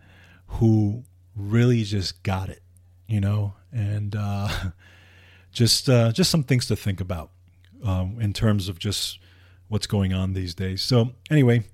who 0.50 1.04
really 1.34 1.82
just 1.84 2.22
got 2.22 2.48
it, 2.48 2.62
you 3.06 3.20
know, 3.20 3.54
and 3.72 4.14
uh, 4.16 4.48
just 5.52 5.88
uh, 5.88 6.12
just 6.12 6.30
some 6.30 6.42
things 6.42 6.66
to 6.66 6.76
think 6.76 7.00
about 7.00 7.30
um, 7.84 8.18
in 8.20 8.32
terms 8.32 8.68
of 8.68 8.78
just 8.78 9.18
what's 9.68 9.86
going 9.86 10.12
on 10.12 10.34
these 10.34 10.54
days. 10.54 10.82
So 10.82 11.10
anyway, 11.30 11.64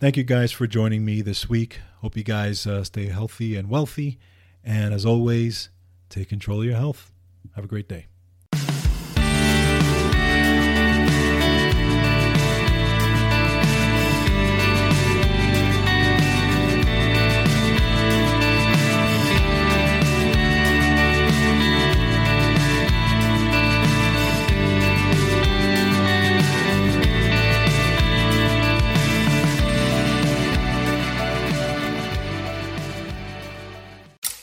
thank 0.00 0.16
you 0.16 0.24
guys 0.24 0.52
for 0.52 0.66
joining 0.66 1.04
me 1.04 1.22
this 1.22 1.48
week. 1.48 1.80
Hope 2.00 2.16
you 2.16 2.24
guys 2.24 2.66
uh, 2.66 2.84
stay 2.84 3.06
healthy 3.06 3.56
and 3.56 3.68
wealthy, 3.68 4.18
and 4.62 4.92
as 4.92 5.06
always, 5.06 5.70
take 6.08 6.28
control 6.28 6.60
of 6.60 6.66
your 6.66 6.76
health. 6.76 7.12
Have 7.54 7.64
a 7.64 7.68
great 7.68 7.88
day. 7.88 8.06